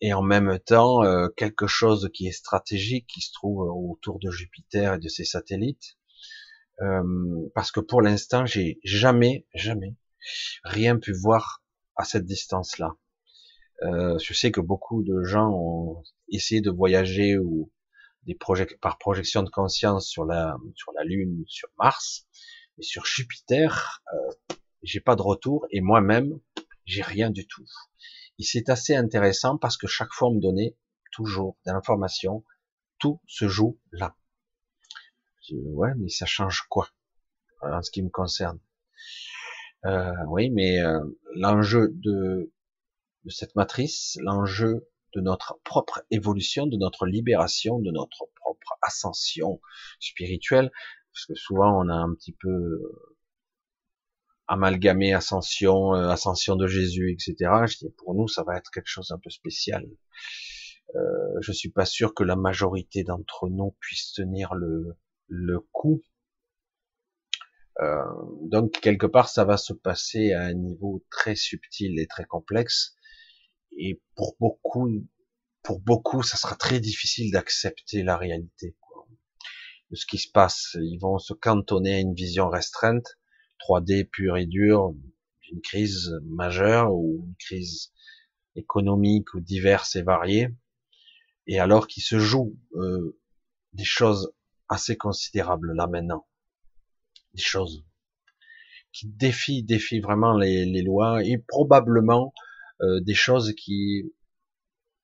et 0.00 0.12
en 0.14 0.22
même 0.22 0.58
temps 0.60 1.00
quelque 1.36 1.66
chose 1.66 2.08
qui 2.14 2.28
est 2.28 2.32
stratégique, 2.32 3.06
qui 3.08 3.20
se 3.20 3.32
trouve 3.32 3.68
autour 3.70 4.18
de 4.20 4.30
Jupiter 4.30 4.94
et 4.94 4.98
de 4.98 5.08
ses 5.08 5.24
satellites. 5.24 5.98
Parce 7.54 7.70
que 7.70 7.80
pour 7.80 8.02
l'instant, 8.02 8.46
j'ai 8.46 8.80
jamais, 8.82 9.46
jamais 9.54 9.96
rien 10.64 10.98
pu 10.98 11.12
voir 11.12 11.62
à 11.96 12.04
cette 12.04 12.24
distance-là. 12.24 12.96
Euh, 13.82 14.18
je 14.18 14.32
sais 14.32 14.52
que 14.52 14.60
beaucoup 14.60 15.02
de 15.02 15.22
gens 15.24 15.50
ont 15.52 16.02
essayé 16.28 16.60
de 16.60 16.70
voyager 16.70 17.36
ou 17.38 17.70
des 18.24 18.34
projets 18.34 18.66
par 18.80 18.98
projection 18.98 19.42
de 19.42 19.50
conscience 19.50 20.06
sur 20.06 20.24
la 20.24 20.56
sur 20.76 20.92
la 20.92 21.02
Lune, 21.04 21.42
sur 21.48 21.68
Mars, 21.78 22.26
mais 22.76 22.84
sur 22.84 23.04
Jupiter, 23.04 24.00
euh, 24.14 24.54
j'ai 24.82 25.00
pas 25.00 25.16
de 25.16 25.22
retour 25.22 25.66
et 25.70 25.80
moi-même 25.80 26.38
j'ai 26.84 27.02
rien 27.02 27.30
du 27.30 27.46
tout. 27.46 27.66
Et 28.38 28.44
c'est 28.44 28.68
assez 28.68 28.94
intéressant 28.94 29.58
parce 29.58 29.76
que 29.76 29.88
chaque 29.88 30.12
fois 30.12 30.28
on 30.28 30.34
me 30.34 30.40
donnait 30.40 30.76
toujours 31.10 31.56
de 31.66 31.72
l'information, 31.72 32.44
tout 32.98 33.20
se 33.26 33.48
joue 33.48 33.80
là. 33.90 34.16
Ouais, 35.52 35.90
mais 35.98 36.08
ça 36.08 36.26
change 36.26 36.62
quoi 36.68 36.88
en 37.62 37.82
ce 37.82 37.90
qui 37.90 38.02
me 38.02 38.10
concerne? 38.10 38.58
Euh, 39.84 40.12
Oui, 40.28 40.50
mais 40.50 40.80
euh, 40.80 41.00
l'enjeu 41.34 41.88
de 41.94 42.52
de 43.24 43.30
cette 43.30 43.56
matrice, 43.56 44.18
l'enjeu 44.22 44.88
de 45.14 45.20
notre 45.20 45.58
propre 45.64 46.04
évolution, 46.10 46.66
de 46.66 46.76
notre 46.76 47.06
libération, 47.06 47.78
de 47.80 47.90
notre 47.90 48.26
propre 48.36 48.78
ascension 48.82 49.60
spirituelle, 50.00 50.70
parce 51.12 51.26
que 51.26 51.34
souvent 51.34 51.78
on 51.84 51.88
a 51.88 51.94
un 51.94 52.14
petit 52.14 52.32
peu 52.32 52.48
euh, 52.48 53.16
amalgamé 54.48 55.12
ascension, 55.14 55.94
euh, 55.94 56.08
ascension 56.08 56.56
de 56.56 56.66
Jésus, 56.68 57.12
etc. 57.12 57.66
Je 57.66 57.78
dis, 57.78 57.90
pour 57.98 58.14
nous, 58.14 58.28
ça 58.28 58.44
va 58.44 58.56
être 58.56 58.70
quelque 58.70 58.88
chose 58.88 59.10
un 59.10 59.18
peu 59.18 59.30
spécial. 59.30 59.86
Euh, 60.94 61.40
je 61.40 61.52
suis 61.52 61.70
pas 61.70 61.84
sûr 61.86 62.14
que 62.14 62.24
la 62.24 62.36
majorité 62.36 63.04
d'entre 63.04 63.48
nous 63.48 63.74
puisse 63.80 64.12
tenir 64.12 64.54
le, 64.54 64.96
le 65.32 65.60
coup. 65.72 66.04
Euh, 67.80 68.04
donc 68.42 68.72
quelque 68.80 69.06
part, 69.06 69.30
ça 69.30 69.44
va 69.44 69.56
se 69.56 69.72
passer 69.72 70.32
à 70.32 70.42
un 70.42 70.52
niveau 70.52 71.02
très 71.10 71.34
subtil 71.34 71.98
et 71.98 72.06
très 72.06 72.26
complexe 72.26 72.94
et 73.78 74.02
pour 74.14 74.36
beaucoup, 74.38 74.88
pour 75.62 75.80
beaucoup, 75.80 76.22
ça 76.22 76.36
sera 76.36 76.54
très 76.54 76.80
difficile 76.80 77.32
d'accepter 77.32 78.02
la 78.02 78.18
réalité 78.18 78.76
de 79.90 79.96
ce 79.96 80.04
qui 80.04 80.18
se 80.18 80.30
passe. 80.30 80.76
Ils 80.80 80.98
vont 80.98 81.18
se 81.18 81.32
cantonner 81.32 81.94
à 81.94 82.00
une 82.00 82.14
vision 82.14 82.50
restreinte, 82.50 83.18
3D 83.60 84.04
pure 84.04 84.36
et 84.36 84.46
dure, 84.46 84.94
d'une 85.42 85.62
crise 85.62 86.10
majeure 86.24 86.92
ou 86.92 87.24
une 87.26 87.36
crise 87.36 87.92
économique 88.54 89.32
ou 89.32 89.40
diverses 89.40 89.96
et 89.96 90.02
variées, 90.02 90.48
et 91.46 91.58
alors 91.58 91.86
qu'il 91.86 92.02
se 92.02 92.18
joue 92.18 92.58
euh, 92.74 93.18
des 93.72 93.84
choses 93.84 94.34
assez 94.72 94.96
considérables 94.96 95.72
là 95.74 95.86
maintenant, 95.86 96.26
des 97.34 97.42
choses 97.42 97.84
qui 98.92 99.06
défient, 99.06 99.62
défient 99.62 100.00
vraiment 100.00 100.36
les, 100.36 100.64
les 100.66 100.82
lois 100.82 101.24
et 101.24 101.38
probablement 101.38 102.32
euh, 102.82 103.00
des 103.00 103.14
choses 103.14 103.54
qui 103.54 104.12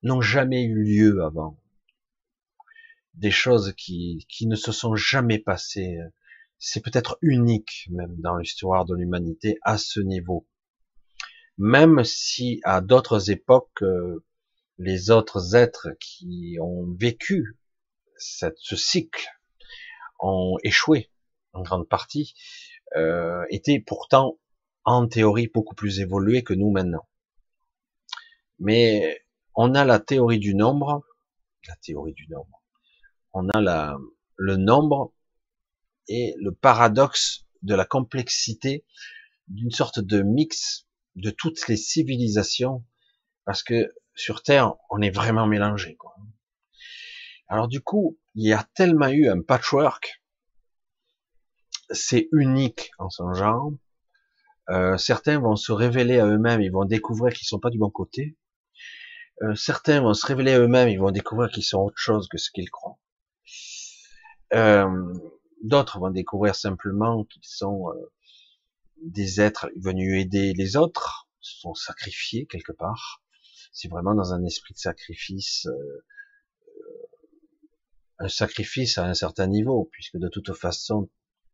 n'ont 0.03 0.21
jamais 0.21 0.63
eu 0.63 0.83
lieu 0.83 1.23
avant, 1.23 1.59
des 3.15 3.31
choses 3.31 3.73
qui, 3.77 4.25
qui 4.29 4.47
ne 4.47 4.55
se 4.55 4.71
sont 4.71 4.95
jamais 4.95 5.39
passées. 5.39 5.97
C'est 6.57 6.83
peut-être 6.83 7.17
unique 7.21 7.87
même 7.89 8.15
dans 8.17 8.37
l'histoire 8.37 8.85
de 8.85 8.95
l'humanité 8.95 9.57
à 9.63 9.77
ce 9.77 9.99
niveau. 9.99 10.47
Même 11.57 12.03
si 12.03 12.61
à 12.63 12.81
d'autres 12.81 13.31
époques, 13.31 13.81
euh, 13.81 14.25
les 14.77 15.11
autres 15.11 15.55
êtres 15.55 15.89
qui 15.99 16.57
ont 16.61 16.85
vécu 16.97 17.57
cette, 18.17 18.57
ce 18.57 18.75
cycle 18.75 19.27
ont 20.19 20.57
échoué 20.63 21.09
en 21.53 21.61
grande 21.61 21.87
partie, 21.87 22.35
euh, 22.95 23.45
étaient 23.49 23.79
pourtant 23.79 24.39
en 24.83 25.07
théorie 25.07 25.47
beaucoup 25.47 25.75
plus 25.75 25.99
évolués 25.99 26.43
que 26.43 26.53
nous 26.53 26.71
maintenant. 26.71 27.07
Mais 28.59 29.23
on 29.55 29.75
a 29.75 29.85
la 29.85 29.99
théorie 29.99 30.39
du 30.39 30.55
nombre, 30.55 31.03
la 31.67 31.75
théorie 31.77 32.13
du 32.13 32.27
nombre. 32.29 32.63
On 33.33 33.49
a 33.49 33.61
la, 33.61 33.97
le 34.35 34.57
nombre 34.57 35.13
et 36.07 36.33
le 36.39 36.51
paradoxe 36.51 37.45
de 37.61 37.75
la 37.75 37.85
complexité 37.85 38.85
d'une 39.47 39.71
sorte 39.71 39.99
de 39.99 40.21
mix 40.21 40.87
de 41.15 41.29
toutes 41.29 41.67
les 41.67 41.77
civilisations, 41.77 42.85
parce 43.45 43.63
que 43.63 43.93
sur 44.15 44.43
Terre, 44.43 44.75
on 44.89 45.01
est 45.01 45.09
vraiment 45.09 45.47
mélangé. 45.47 45.97
Alors 47.47 47.67
du 47.67 47.81
coup, 47.81 48.17
il 48.39 48.47
y 48.47 48.53
a 48.53 48.63
tellement 48.73 49.09
eu 49.09 49.27
un 49.27 49.41
patchwork, 49.41 50.23
c'est 51.89 52.29
unique 52.31 52.91
en 52.97 53.09
son 53.09 53.33
genre. 53.33 53.73
Euh, 54.69 54.97
certains 54.97 55.39
vont 55.39 55.57
se 55.57 55.73
révéler 55.73 56.19
à 56.19 56.25
eux-mêmes, 56.25 56.61
ils 56.61 56.71
vont 56.71 56.85
découvrir 56.85 57.33
qu'ils 57.33 57.47
sont 57.47 57.59
pas 57.59 57.69
du 57.69 57.77
bon 57.77 57.89
côté. 57.89 58.37
Euh, 59.41 59.55
certains 59.55 59.99
vont 59.99 60.13
se 60.13 60.25
révéler 60.25 60.53
à 60.53 60.59
eux-mêmes, 60.59 60.87
ils 60.87 61.01
vont 61.01 61.11
découvrir 61.11 61.49
qu'ils 61.51 61.65
sont 61.65 61.79
autre 61.79 61.97
chose 61.97 62.29
que 62.29 62.37
ce 62.37 62.49
qu'ils 62.49 62.71
croient. 62.71 62.97
Euh, 64.53 65.13
D'autres 65.61 65.99
vont 65.99 66.09
découvrir 66.09 66.55
simplement 66.55 67.25
qu'ils 67.25 67.43
sont 67.43 67.87
des 69.03 69.41
êtres 69.41 69.69
venus 69.75 70.21
aider 70.21 70.53
les 70.53 70.77
autres, 70.77 71.27
se 71.41 71.59
sont 71.59 71.73
sacrifiés 71.73 72.45
quelque 72.45 72.71
part. 72.71 73.21
C'est 73.73 73.89
vraiment 73.89 74.15
dans 74.15 74.33
un 74.33 74.45
esprit 74.45 74.73
de 74.73 74.79
sacrifice, 74.79 75.67
un 78.19 78.27
sacrifice 78.27 78.97
à 78.97 79.05
un 79.05 79.13
certain 79.13 79.47
niveau, 79.47 79.89
puisque 79.91 80.17
de 80.17 80.27
toute 80.27 80.53
façon, 80.53 81.09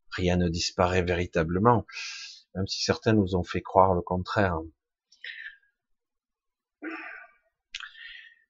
rien 0.10 0.38
ne 0.38 0.49
disparaît 0.49 1.04
véritablement, 1.04 1.86
même 2.56 2.67
si 2.67 2.84
certains 2.84 3.13
nous 3.13 3.36
ont 3.36 3.43
fait 3.43 3.62
croire 3.62 3.93
le 3.93 4.01
contraire. 4.01 4.60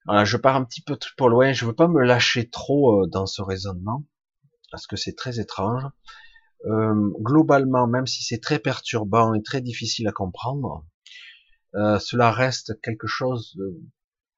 Voilà, 0.06 0.24
je 0.24 0.38
pars 0.38 0.56
un 0.56 0.64
petit 0.64 0.82
peu 0.82 0.96
trop 0.98 1.30
loin, 1.30 1.52
je 1.52 1.66
veux 1.66 1.74
pas 1.74 1.88
me 1.88 2.04
lâcher 2.04 2.48
trop 2.50 3.02
euh, 3.02 3.08
dans 3.08 3.26
ce 3.26 3.42
raisonnement, 3.42 4.06
parce 4.72 4.86
que 4.86 4.96
c'est 4.96 5.16
très 5.16 5.40
étrange. 5.40 5.84
Euh, 6.66 7.12
globalement, 7.20 7.88
même 7.88 8.08
si 8.08 8.24
c'est 8.24 8.40
très 8.40 8.60
perturbant 8.60 9.34
et 9.34 9.42
très 9.42 9.62
difficile 9.62 10.08
à 10.08 10.12
comprendre, 10.12 10.86
euh, 11.76 12.00
cela 12.00 12.32
reste 12.32 12.80
quelque 12.82 13.08
chose 13.08 13.56
de, 13.58 13.82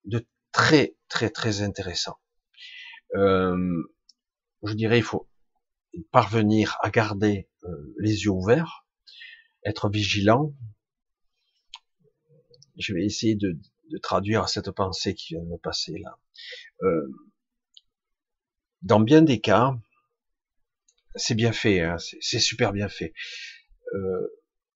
de, 0.05 0.25
très 0.51 0.95
très 1.09 1.29
très 1.29 1.61
intéressant. 1.61 2.17
Euh, 3.15 3.83
je 4.63 4.73
dirais, 4.73 4.97
il 4.97 5.03
faut 5.03 5.29
parvenir 6.11 6.77
à 6.81 6.89
garder 6.89 7.49
euh, 7.63 7.95
les 7.99 8.23
yeux 8.23 8.31
ouverts, 8.31 8.85
être 9.63 9.89
vigilant. 9.89 10.53
Je 12.77 12.93
vais 12.93 13.05
essayer 13.05 13.35
de, 13.35 13.57
de 13.91 13.97
traduire 13.97 14.49
cette 14.49 14.71
pensée 14.71 15.13
qui 15.15 15.33
vient 15.33 15.43
de 15.43 15.49
me 15.49 15.57
passer 15.57 15.97
là. 15.97 16.19
Euh, 16.83 17.07
dans 18.81 18.99
bien 18.99 19.21
des 19.21 19.39
cas, 19.39 19.75
c'est 21.15 21.35
bien 21.35 21.51
fait, 21.51 21.81
hein, 21.81 21.97
c'est 22.21 22.39
super 22.39 22.73
bien 22.73 22.89
fait. 22.89 23.13
Euh, 23.93 24.27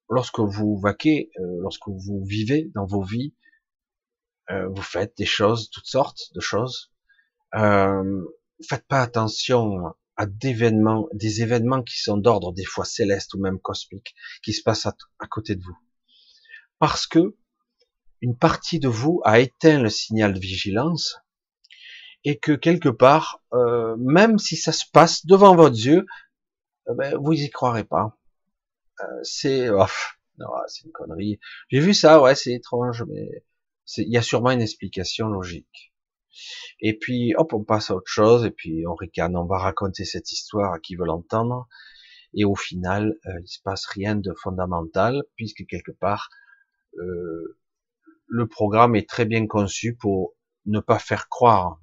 lorsque 0.10 0.40
vous 0.40 0.80
vaquez, 0.80 1.32
euh, 1.40 1.60
lorsque 1.62 1.88
vous 1.88 2.24
vivez 2.26 2.72
dans 2.74 2.86
vos 2.86 3.04
vies, 3.04 3.36
euh, 4.50 4.68
vous 4.70 4.82
faites 4.82 5.16
des 5.18 5.26
choses, 5.26 5.70
toutes 5.70 5.86
sortes 5.86 6.34
de 6.34 6.40
choses. 6.40 6.92
Euh, 7.56 8.26
faites 8.68 8.86
pas 8.88 9.02
attention 9.02 9.94
à 10.18 10.26
d'événements, 10.26 11.08
des 11.14 11.42
événements 11.42 11.84
qui 11.84 12.00
sont 12.00 12.18
d'ordre 12.18 12.54
des 12.54 12.66
fois 12.66 12.86
céleste 12.86 13.34
ou 13.34 13.40
même 13.40 13.60
cosmique, 13.60 14.16
qui 14.44 14.54
se 14.54 14.62
passent 14.62 14.86
à, 14.86 14.94
côté 15.30 15.56
de 15.56 15.64
vous, 15.64 15.78
parce 16.80 17.08
que 17.08 17.36
une 18.22 18.38
partie 18.38 18.80
de 18.80 18.88
vous 18.88 19.22
a 19.24 19.40
éteint 19.40 19.80
le 19.82 19.90
signal 19.90 20.34
de 20.34 20.40
vigilance 20.40 21.18
et 22.24 22.38
que 22.38 22.52
quelque 22.52 22.90
part, 22.90 23.42
euh, 23.54 23.96
même 23.98 24.38
si 24.38 24.56
ça 24.56 24.72
se 24.72 24.86
passe 24.92 25.26
devant 25.26 25.56
vos 25.56 25.70
yeux, 25.70 26.06
euh, 26.88 26.94
ben, 26.94 27.18
vous 27.18 27.34
y 27.34 27.50
croirez 27.50 27.84
pas. 27.84 28.16
Euh, 29.02 29.06
c'est 29.24 29.70
oh, 29.70 29.86
c'est 30.68 30.86
une 30.86 30.92
connerie. 30.92 31.40
J'ai 31.70 31.80
vu 31.80 31.94
ça, 31.94 32.22
ouais, 32.22 32.36
c'est 32.36 32.54
étrange, 32.54 33.04
mais 33.08 33.44
il 33.98 34.12
y 34.12 34.18
a 34.18 34.22
sûrement 34.22 34.52
une 34.52 34.62
explication 34.62 35.28
logique. 35.30 35.91
Et 36.80 36.98
puis, 36.98 37.34
hop, 37.38 37.54
on 37.54 37.64
passe 37.64 37.92
à 37.92 37.96
autre 37.96 38.08
chose, 38.08 38.46
et 38.46 38.52
puis 38.52 38.86
on 38.88 38.96
ricane, 38.96 39.36
on 39.36 39.46
va 39.46 39.58
raconter 39.58 40.06
cette 40.06 40.32
histoire 40.32 40.74
à 40.74 40.80
qui 40.80 40.96
veut 40.96 41.06
l'entendre, 41.06 41.68
et 42.34 42.46
au 42.46 42.56
final, 42.56 43.18
euh, 43.26 43.40
il 43.42 43.48
se 43.48 43.60
passe 43.62 43.86
rien 43.86 44.16
de 44.16 44.34
fondamental, 44.34 45.24
puisque 45.36 45.66
quelque 45.68 45.92
part, 45.92 46.30
euh, 46.98 47.58
le 48.28 48.48
programme 48.48 48.96
est 48.96 49.08
très 49.08 49.26
bien 49.26 49.46
conçu 49.48 49.96
pour 49.96 50.34
ne 50.66 50.80
pas 50.80 51.00
faire 51.00 51.28
croire, 51.28 51.82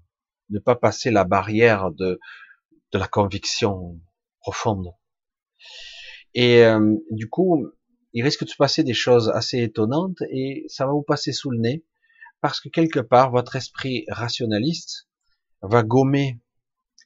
ne 0.51 0.59
pas 0.59 0.77
passer 0.77 1.11
la 1.11 1.25
barrière 1.25 1.91
de, 1.91 2.19
la 2.93 3.07
conviction 3.07 4.01
profonde. 4.41 4.89
Et 6.35 6.65
euh, 6.65 6.97
du 7.11 7.29
coup, 7.29 7.67
il 8.15 8.23
risque 8.23 8.45
de 8.45 8.49
se 8.49 8.57
passer 8.57 8.83
des 8.83 8.95
choses 8.95 9.29
assez 9.29 9.63
étonnantes 9.63 10.23
et 10.31 10.65
ça 10.69 10.87
va 10.87 10.93
vous 10.93 11.03
passer 11.03 11.33
sous 11.33 11.51
le 11.51 11.59
nez 11.59 11.85
parce 12.41 12.61
que 12.61 12.69
quelque 12.69 13.01
part, 13.01 13.31
votre 13.31 13.57
esprit 13.57 14.05
rationaliste 14.09 15.09
va 15.63 15.83
gommer 15.83 16.41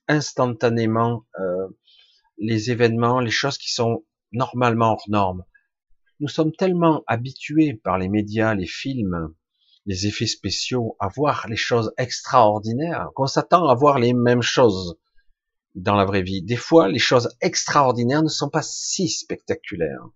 instantanément 0.08 1.24
euh, 1.38 1.68
les 2.38 2.70
événements, 2.70 3.20
les 3.20 3.30
choses 3.30 3.58
qui 3.58 3.72
sont 3.72 4.04
normalement 4.32 4.92
hors 4.92 5.04
normes. 5.08 5.44
Nous 6.20 6.28
sommes 6.28 6.52
tellement 6.52 7.02
habitués 7.06 7.74
par 7.74 7.98
les 7.98 8.08
médias, 8.08 8.54
les 8.54 8.66
films, 8.66 9.34
les 9.86 10.06
effets 10.06 10.26
spéciaux, 10.26 10.96
à 11.00 11.08
voir 11.08 11.48
les 11.48 11.56
choses 11.56 11.92
extraordinaires, 11.98 13.08
qu'on 13.14 13.26
s'attend 13.26 13.68
à 13.68 13.74
voir 13.74 13.98
les 13.98 14.12
mêmes 14.12 14.42
choses 14.42 14.98
dans 15.74 15.96
la 15.96 16.04
vraie 16.04 16.22
vie. 16.22 16.42
Des 16.42 16.56
fois, 16.56 16.88
les 16.88 16.98
choses 16.98 17.28
extraordinaires 17.40 18.22
ne 18.22 18.28
sont 18.28 18.50
pas 18.50 18.62
si 18.62 19.08
spectaculaires, 19.08 20.06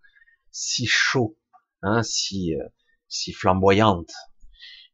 si 0.51 0.87
chauds, 0.87 1.37
hein, 1.83 2.03
si, 2.03 2.55
euh, 2.55 2.65
si 3.09 3.33
flamboyantes. 3.33 4.13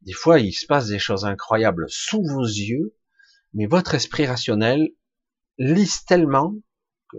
Des 0.05 0.13
fois, 0.13 0.39
il 0.39 0.53
se 0.53 0.65
passe 0.65 0.87
des 0.87 0.99
choses 0.99 1.25
incroyables 1.25 1.85
sous 1.89 2.23
vos 2.23 2.43
yeux, 2.43 2.95
mais 3.53 3.65
votre 3.65 3.95
esprit 3.95 4.25
rationnel 4.25 4.89
lise 5.57 6.03
tellement 6.05 6.55
que 7.09 7.17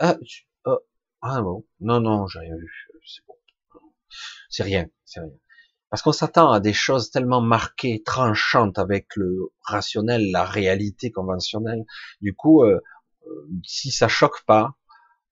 ah, 0.00 0.16
ah, 0.64 0.78
ah 1.22 1.42
bon, 1.42 1.66
non 1.80 2.00
non, 2.00 2.26
j'ai 2.26 2.40
rien 2.40 2.56
vu 2.56 2.70
c'est 3.06 3.22
bon. 3.26 3.34
C'est 4.48 4.62
rien, 4.62 4.86
c'est 5.04 5.20
rien. 5.20 5.30
Parce 5.90 6.02
qu'on 6.02 6.12
s'attend 6.12 6.52
à 6.52 6.60
des 6.60 6.72
choses 6.72 7.10
tellement 7.10 7.40
marquées, 7.40 8.02
tranchantes 8.04 8.78
avec 8.78 9.08
le 9.16 9.52
rationnel, 9.62 10.30
la 10.30 10.44
réalité 10.44 11.10
conventionnelle. 11.10 11.84
Du 12.20 12.34
coup, 12.34 12.62
euh, 12.62 12.80
euh 13.26 13.48
si 13.64 13.90
ça 13.90 14.08
choque 14.08 14.44
pas, 14.46 14.76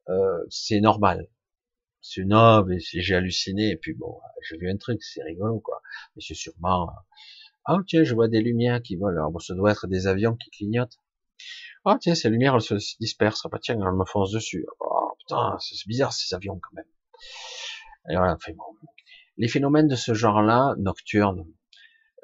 euh, 0.09 0.39
c'est 0.51 0.81
normal. 0.81 1.29
C'est 2.11 2.25
noble, 2.25 2.79
j'ai 2.79 3.15
halluciné, 3.15 3.71
et 3.71 3.77
puis 3.77 3.93
bon, 3.93 4.19
j'ai 4.49 4.57
vu 4.57 4.71
un 4.71 4.79
truc, 4.79 5.03
c'est 5.03 5.23
rigolo, 5.23 5.61
quoi. 5.61 5.83
Mais 6.17 6.23
c'est 6.27 6.33
sûrement, 6.33 6.89
ah 7.67 7.77
tiens, 7.87 8.03
je 8.03 8.15
vois 8.15 8.29
des 8.29 8.41
lumières 8.41 8.81
qui 8.81 8.97
volent. 8.97 9.19
Alors, 9.19 9.31
bon, 9.31 9.39
ça 9.41 9.55
doit 9.55 9.73
être 9.73 9.87
des 9.87 10.07
avions 10.07 10.35
qui 10.35 10.49
clignotent. 10.49 10.97
Ah 11.85 11.99
tiens, 12.01 12.15
ces 12.15 12.31
lumières, 12.31 12.55
elles 12.55 12.63
se 12.63 12.97
dispersent. 12.99 13.43
Ah, 13.45 13.51
bah, 13.51 13.59
tiens, 13.61 13.75
elles 13.75 13.93
me 13.93 14.07
foncent 14.07 14.33
dessus. 14.33 14.65
Oh, 14.81 15.13
putain, 15.19 15.59
c'est 15.61 15.87
bizarre 15.87 16.15
ces 16.15 16.35
avions 16.35 16.59
quand 16.59 16.75
même. 16.77 16.87
Et 18.11 18.17
voilà, 18.17 18.39
Les 19.37 19.49
phénomènes 19.49 19.87
de 19.87 19.97
ce 19.97 20.15
genre-là, 20.15 20.77
nocturnes, 20.79 21.45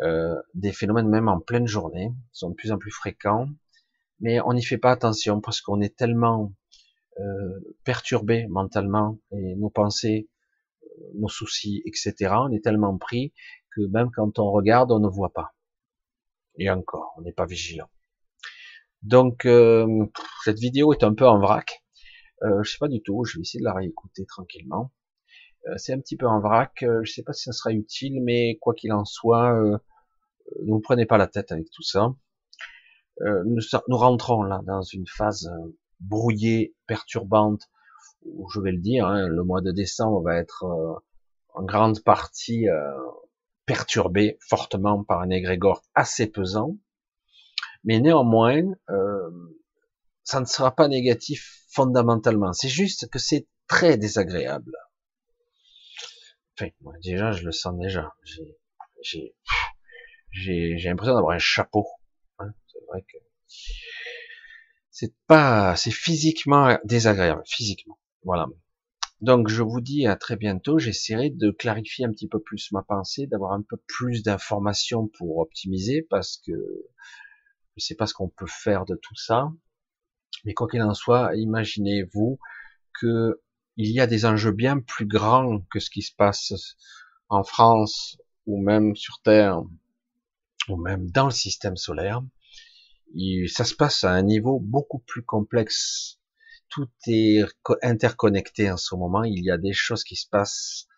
euh, 0.01 0.41
des 0.55 0.73
phénomènes 0.73 1.09
même 1.09 1.29
en 1.29 1.41
pleine 1.41 1.67
journée, 1.67 2.11
sont 2.33 2.49
de 2.49 2.55
plus 2.55 2.73
en 2.73 2.79
plus 2.79 2.91
fréquents, 2.91 3.51
mais 4.21 4.41
on 4.41 4.55
n'y 4.55 4.65
fait 4.65 4.79
pas 4.79 4.93
attention 4.93 5.43
parce 5.43 5.61
qu'on 5.61 5.83
est 5.83 5.95
tellement 5.95 6.55
euh, 7.21 7.77
perturbé 7.85 8.47
mentalement 8.49 9.19
et 9.33 9.55
nos 9.57 9.71
pensées 9.71 10.29
euh, 10.85 11.11
nos 11.15 11.29
soucis, 11.29 11.83
etc. 11.87 12.35
On 12.41 12.53
est 12.53 12.63
tellement 12.63 12.97
pris 12.99 13.33
que 13.75 13.83
même 13.83 14.11
quand 14.15 14.39
on 14.39 14.51
regarde, 14.51 14.93
on 14.93 15.01
ne 15.01 15.09
voit 15.09 15.33
pas. 15.33 15.55
Et 16.59 16.71
encore, 16.71 17.15
on 17.17 17.23
n'est 17.23 17.33
pas 17.33 17.47
vigilant. 17.47 17.89
Donc 19.05 19.45
euh, 19.45 20.07
cette 20.45 20.59
vidéo 20.59 20.93
est 20.93 21.05
un 21.05 21.15
peu 21.15 21.27
en 21.27 21.39
vrac. 21.39 21.85
Euh, 22.43 22.63
je 22.63 22.73
sais 22.73 22.79
pas 22.79 22.89
du 22.89 23.03
tout. 23.03 23.25
Je 23.25 23.39
vais 23.39 23.43
essayer 23.43 23.61
de 23.61 23.65
la 23.65 23.75
réécouter 23.75 24.25
tranquillement. 24.27 24.93
Euh, 25.69 25.75
c'est 25.77 25.93
un 25.93 26.01
petit 26.01 26.17
peu 26.17 26.27
en 26.27 26.41
vrac. 26.41 26.73
Je 26.81 27.11
sais 27.11 27.23
pas 27.23 27.33
si 27.33 27.45
ça 27.45 27.53
sera 27.53 27.73
utile, 27.73 28.23
mais 28.23 28.57
quoi 28.61 28.75
qu'il 28.75 28.93
en 28.93 29.05
soit, 29.05 29.53
ne 30.63 30.71
vous 30.71 30.81
prenez 30.81 31.07
pas 31.07 31.19
la 31.19 31.27
tête 31.27 31.53
avec 31.53 31.71
tout 31.71 31.83
ça. 31.83 32.15
Nous, 33.21 33.97
rentrons 33.97 34.43
là 34.43 34.61
dans 34.65 34.83
une 34.83 35.07
phase 35.07 35.51
brouillée, 36.01 36.75
perturbante, 36.87 37.63
je 38.53 38.61
vais 38.61 38.73
le 38.73 38.81
dire, 38.81 39.07
hein, 39.07 39.29
le 39.29 39.45
mois 39.45 39.61
de 39.61 39.71
décembre 39.71 40.23
va 40.23 40.37
être 40.37 40.65
en 41.55 41.63
grande 41.63 42.03
partie 42.03 42.67
perturbé 43.67 44.39
fortement 44.41 45.05
par 45.05 45.21
un 45.21 45.31
égrégore 45.31 45.83
assez 45.95 46.27
pesant, 46.27 46.77
mais 47.85 48.01
néanmoins, 48.01 48.63
euh, 48.91 49.31
ça 50.23 50.41
ne 50.41 50.47
sera 50.47 50.75
pas 50.75 50.89
négatif 50.89 51.65
fondamentalement. 51.71 52.53
C'est 52.53 52.69
juste 52.69 53.09
que 53.11 53.19
c'est 53.19 53.47
très 53.69 53.97
désagréable. 53.99 54.73
Enfin, 56.57 56.71
moi, 56.81 56.95
déjà, 57.03 57.33
je 57.33 57.45
le 57.45 57.53
sens 57.53 57.79
déjà. 57.79 58.15
J'ai, 59.03 59.35
j'ai, 60.31 60.77
l'impression 60.85 61.15
d'avoir 61.15 61.35
un 61.35 61.39
chapeau. 61.39 61.87
Hein. 62.39 62.53
c'est 62.67 62.85
vrai 62.89 63.03
que 63.03 63.19
c'est 64.95 65.13
pas, 65.27 65.75
c'est 65.75 65.91
physiquement 65.91 66.79
désagréable, 66.85 67.43
physiquement. 67.47 67.99
Voilà. 68.23 68.47
Donc 69.21 69.49
je 69.49 69.61
vous 69.61 69.81
dis 69.81 70.07
à 70.07 70.15
très 70.15 70.37
bientôt. 70.37 70.79
J'essaierai 70.79 71.31
de 71.31 71.51
clarifier 71.51 72.07
un 72.07 72.13
petit 72.13 72.29
peu 72.29 72.41
plus 72.41 72.71
ma 72.71 72.85
pensée, 72.85 73.27
d'avoir 73.27 73.53
un 73.53 73.63
peu 73.63 73.77
plus 73.89 74.23
d'informations 74.23 75.09
pour 75.19 75.39
optimiser, 75.39 76.07
parce 76.09 76.41
que 76.47 76.53
je 77.77 77.85
sais 77.85 77.97
pas 77.97 78.07
ce 78.07 78.15
qu'on 78.15 78.29
peut 78.29 78.47
faire 78.47 78.85
de 78.85 78.95
tout 78.95 79.17
ça. 79.17 79.51
Mais 80.45 80.55
quoi 80.55 80.69
qu'il 80.69 80.81
en 80.81 80.95
soit, 80.95 81.35
imaginez-vous 81.35 82.39
que 83.01 83.43
il 83.77 83.91
y 83.91 83.99
a 83.99 84.07
des 84.07 84.27
enjeux 84.27 84.53
bien 84.53 84.79
plus 84.79 85.07
grands 85.07 85.59
que 85.73 85.81
ce 85.81 85.91
qui 85.91 86.03
se 86.03 86.15
passe 86.15 86.53
en 87.29 87.43
France 87.43 88.17
ou 88.47 88.63
même 88.63 88.95
sur 88.95 89.21
Terre 89.23 89.61
ou 90.69 90.77
même 90.77 91.11
dans 91.11 91.25
le 91.25 91.33
système 91.33 91.77
solaire. 91.77 92.23
Ça 93.49 93.65
se 93.65 93.75
passe 93.75 94.05
à 94.05 94.13
un 94.13 94.23
niveau 94.23 94.61
beaucoup 94.61 94.99
plus 94.99 95.23
complexe 95.23 96.19
tout 96.75 96.89
est 97.07 97.45
interconnecté 97.83 98.69
en 98.69 98.77
ce 98.77 98.97
moment. 98.97 99.23
Il 99.23 99.45
y 99.45 99.51
a 99.51 99.59
des 99.59 99.73
choses 99.73 100.03
qui 100.03 100.17
se 100.17 100.29
passent 100.29 100.89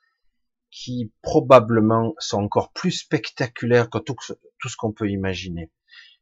qui 0.70 1.12
probablement 1.22 2.14
sont 2.18 2.38
encore 2.38 2.72
plus 2.72 2.92
spectaculaires 2.92 3.90
que 3.90 3.98
tout, 3.98 4.16
ce 4.22 4.76
qu'on 4.76 4.92
peut 4.92 5.10
imaginer. 5.10 5.70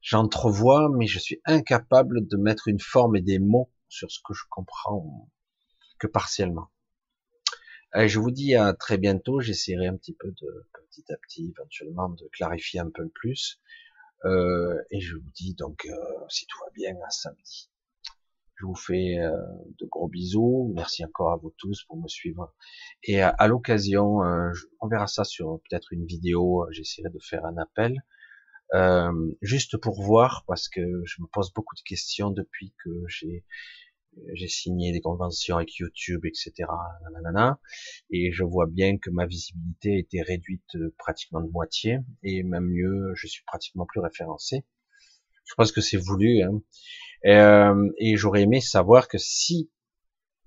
J'entrevois, 0.01 0.91
mais 0.97 1.07
je 1.07 1.19
suis 1.21 1.41
incapable 1.45 2.27
de 2.27 2.37
mettre 2.37 2.69
une 2.69 2.81
forme 2.81 3.17
et 3.17 3.23
des 3.23 3.39
mots 3.39 3.71
sur 3.89 4.11
ce 4.11 4.19
que 4.25 4.35
je 4.35 4.43
comprends 4.51 5.31
que 5.99 6.09
partiellement. 6.09 6.71
Allez, 7.93 8.09
je 8.09 8.19
vous 8.19 8.33
dis 8.33 8.57
à 8.57 8.75
très 8.75 8.99
bientôt. 8.99 9.41
J'essaierai 9.41 9.87
un 9.87 9.97
petit 9.97 10.15
peu 10.15 10.33
de 10.33 10.69
petit 10.91 11.05
à 11.13 11.17
petit, 11.17 11.55
éventuellement, 11.57 12.09
de 12.09 12.29
clarifier 12.33 12.81
un 12.81 12.91
peu 12.91 13.09
plus. 13.09 13.61
Euh, 14.25 14.81
et 14.91 15.01
je 15.01 15.17
vous 15.17 15.31
dis 15.35 15.55
donc, 15.55 15.87
euh, 15.87 15.95
si 16.29 16.47
tout 16.47 16.59
va 16.61 16.71
bien, 16.75 16.95
à 17.07 17.11
samedi. 17.11 17.71
Je 18.57 18.67
vous 18.67 18.75
fais 18.75 19.19
euh, 19.19 19.37
de 19.81 19.87
gros 19.87 20.09
bisous. 20.09 20.73
Merci 20.75 21.05
encore 21.05 21.33
à 21.33 21.37
vous 21.37 21.53
tous 21.59 21.85
pour 21.85 22.01
me 22.01 22.09
suivre. 22.09 22.55
Et 23.03 23.21
à, 23.21 23.47
l'occasion, 23.49 24.23
euh, 24.25 24.53
on 24.81 24.89
verra 24.89 25.07
ça 25.07 25.25
sur 25.25 25.61
peut-être 25.69 25.93
une 25.93 26.07
vidéo. 26.07 26.67
J'essaierai 26.71 27.11
de 27.11 27.19
faire 27.19 27.45
un 27.45 27.57
appel. 27.59 28.03
Juste 29.41 29.77
pour 29.77 30.03
voir, 30.03 30.45
parce 30.47 30.69
que 30.69 30.81
je 31.05 31.23
me 31.23 31.27
pose 31.29 31.53
beaucoup 31.53 31.77
de 31.77 31.83
questions 31.83 32.31
depuis 32.31 32.75
que 32.83 32.91
j'ai 33.07 33.45
j'ai 34.33 34.49
signé 34.49 34.93
des 34.93 35.01
conventions 35.01 35.57
avec 35.57 35.77
YouTube, 35.77 36.25
etc. 36.25 36.53
et 38.11 38.33
je 38.33 38.45
vois 38.45 38.67
bien 38.67 38.99
que 38.99 39.11
ma 39.11 39.27
visibilité 39.27 39.95
a 39.95 39.99
été 39.99 40.23
réduite 40.23 40.77
pratiquement 40.99 41.41
de 41.41 41.51
moitié, 41.51 41.99
et 42.23 42.43
même 42.43 42.67
mieux, 42.67 43.13
je 43.15 43.27
suis 43.27 43.45
pratiquement 43.45 43.87
plus 43.87 44.01
référencé. 44.01 44.65
Je 45.45 45.55
pense 45.55 45.73
que 45.73 45.81
c'est 45.81 45.99
voulu. 45.99 46.43
Hein. 46.43 46.63
Euh, 47.27 47.91
et 47.99 48.17
j'aurais 48.17 48.43
aimé 48.43 48.61
savoir 48.61 49.09
que 49.09 49.19
si, 49.19 49.71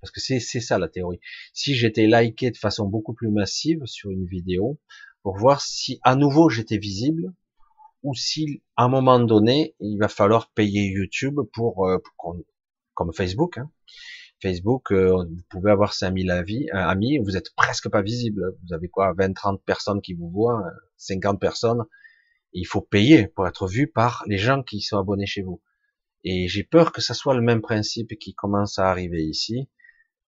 parce 0.00 0.10
que 0.12 0.20
c'est 0.20 0.40
ça 0.40 0.78
la 0.78 0.88
théorie, 0.88 1.20
si 1.52 1.74
j'étais 1.74 2.06
liké 2.06 2.50
de 2.50 2.56
façon 2.56 2.86
beaucoup 2.86 3.14
plus 3.14 3.30
massive 3.30 3.80
sur 3.84 4.10
une 4.10 4.26
vidéo, 4.26 4.78
pour 5.22 5.36
voir 5.36 5.60
si 5.60 5.98
à 6.02 6.14
nouveau 6.14 6.48
j'étais 6.48 6.78
visible, 6.78 7.32
ou 8.04 8.14
si 8.14 8.62
à 8.76 8.84
un 8.84 8.88
moment 8.88 9.18
donné 9.18 9.74
il 9.80 9.98
va 9.98 10.08
falloir 10.08 10.52
payer 10.52 10.86
YouTube 10.86 11.40
pour, 11.52 11.88
euh, 11.88 11.98
comme 12.98 13.12
Facebook. 13.12 13.58
Hein. 13.58 13.70
Facebook, 14.42 14.90
euh, 14.90 15.24
vous 15.24 15.42
pouvez 15.48 15.70
avoir 15.70 15.94
5000 15.94 16.32
avis, 16.32 16.68
amis, 16.72 17.18
vous 17.18 17.36
êtes 17.36 17.54
presque 17.54 17.88
pas 17.88 18.02
visible. 18.02 18.56
Vous 18.64 18.74
avez 18.74 18.88
quoi, 18.88 19.14
20-30 19.14 19.62
personnes 19.64 20.02
qui 20.02 20.14
vous 20.14 20.28
voient, 20.28 20.64
50 20.96 21.40
personnes. 21.40 21.84
il 22.52 22.64
faut 22.64 22.80
payer 22.80 23.28
pour 23.28 23.46
être 23.46 23.68
vu 23.68 23.86
par 23.86 24.24
les 24.26 24.36
gens 24.36 24.64
qui 24.64 24.80
sont 24.80 24.98
abonnés 24.98 25.26
chez 25.26 25.42
vous. 25.42 25.62
Et 26.24 26.48
j'ai 26.48 26.64
peur 26.64 26.90
que 26.90 27.00
ça 27.00 27.14
soit 27.14 27.36
le 27.36 27.40
même 27.40 27.60
principe 27.60 28.18
qui 28.18 28.34
commence 28.34 28.80
à 28.80 28.90
arriver 28.90 29.22
ici. 29.22 29.68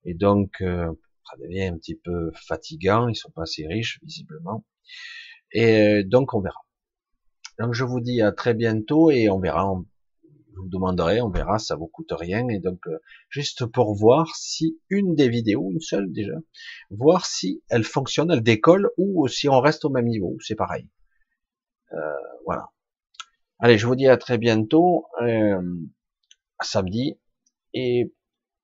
Et 0.04 0.14
donc, 0.14 0.60
euh, 0.60 0.92
ça 1.28 1.36
devient 1.42 1.64
un 1.64 1.76
petit 1.76 1.96
peu 1.96 2.30
fatigant. 2.46 3.08
Ils 3.08 3.16
sont 3.16 3.32
pas 3.32 3.42
assez 3.42 3.66
riches, 3.66 3.98
visiblement. 4.04 4.64
Et 5.52 6.02
euh, 6.02 6.04
donc, 6.04 6.34
on 6.34 6.40
verra. 6.40 6.60
Donc, 7.58 7.74
je 7.74 7.82
vous 7.82 8.00
dis 8.00 8.22
à 8.22 8.30
très 8.30 8.54
bientôt 8.54 9.10
et 9.10 9.28
on 9.28 9.40
verra. 9.40 9.66
Vous 10.56 10.68
demanderai, 10.68 11.20
on 11.20 11.30
verra, 11.30 11.58
ça 11.58 11.76
vous 11.76 11.86
coûte 11.86 12.12
rien. 12.12 12.48
Et 12.48 12.58
donc, 12.58 12.86
euh, 12.86 12.98
juste 13.28 13.66
pour 13.66 13.94
voir 13.94 14.34
si 14.36 14.78
une 14.88 15.14
des 15.14 15.28
vidéos, 15.28 15.70
une 15.70 15.80
seule 15.80 16.12
déjà, 16.12 16.34
voir 16.90 17.26
si 17.26 17.62
elle 17.68 17.84
fonctionne, 17.84 18.30
elle 18.30 18.42
décolle 18.42 18.90
ou 18.96 19.26
si 19.28 19.48
on 19.48 19.60
reste 19.60 19.84
au 19.84 19.90
même 19.90 20.06
niveau. 20.06 20.36
C'est 20.40 20.56
pareil. 20.56 20.88
voilà. 22.46 22.70
Allez, 23.62 23.76
je 23.76 23.86
vous 23.86 23.94
dis 23.94 24.08
à 24.08 24.16
très 24.16 24.38
bientôt, 24.38 25.04
euh, 25.20 25.60
samedi, 26.62 27.18
et 27.74 28.10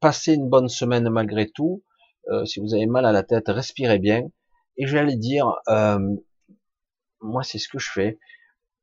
passez 0.01 0.35
une 0.35 0.49
bonne 0.49 0.69
semaine 0.69 1.09
malgré 1.11 1.51
tout. 1.51 1.85
Euh, 2.31 2.47
si 2.47 2.61
vous 2.61 2.75
avez 2.75 2.87
mal 2.87 3.05
à 3.05 3.13
la 3.13 3.23
tête, 3.23 3.45
respirez 3.49 3.99
bien. 3.99 4.23
Et 4.79 4.87
j'allais 4.87 5.17
dire, 5.17 5.53
euh, 5.69 5.99
moi 7.21 7.43
c'est 7.43 7.59
ce 7.59 7.69
que 7.69 7.79
je 7.79 7.91
fais. 7.91 8.19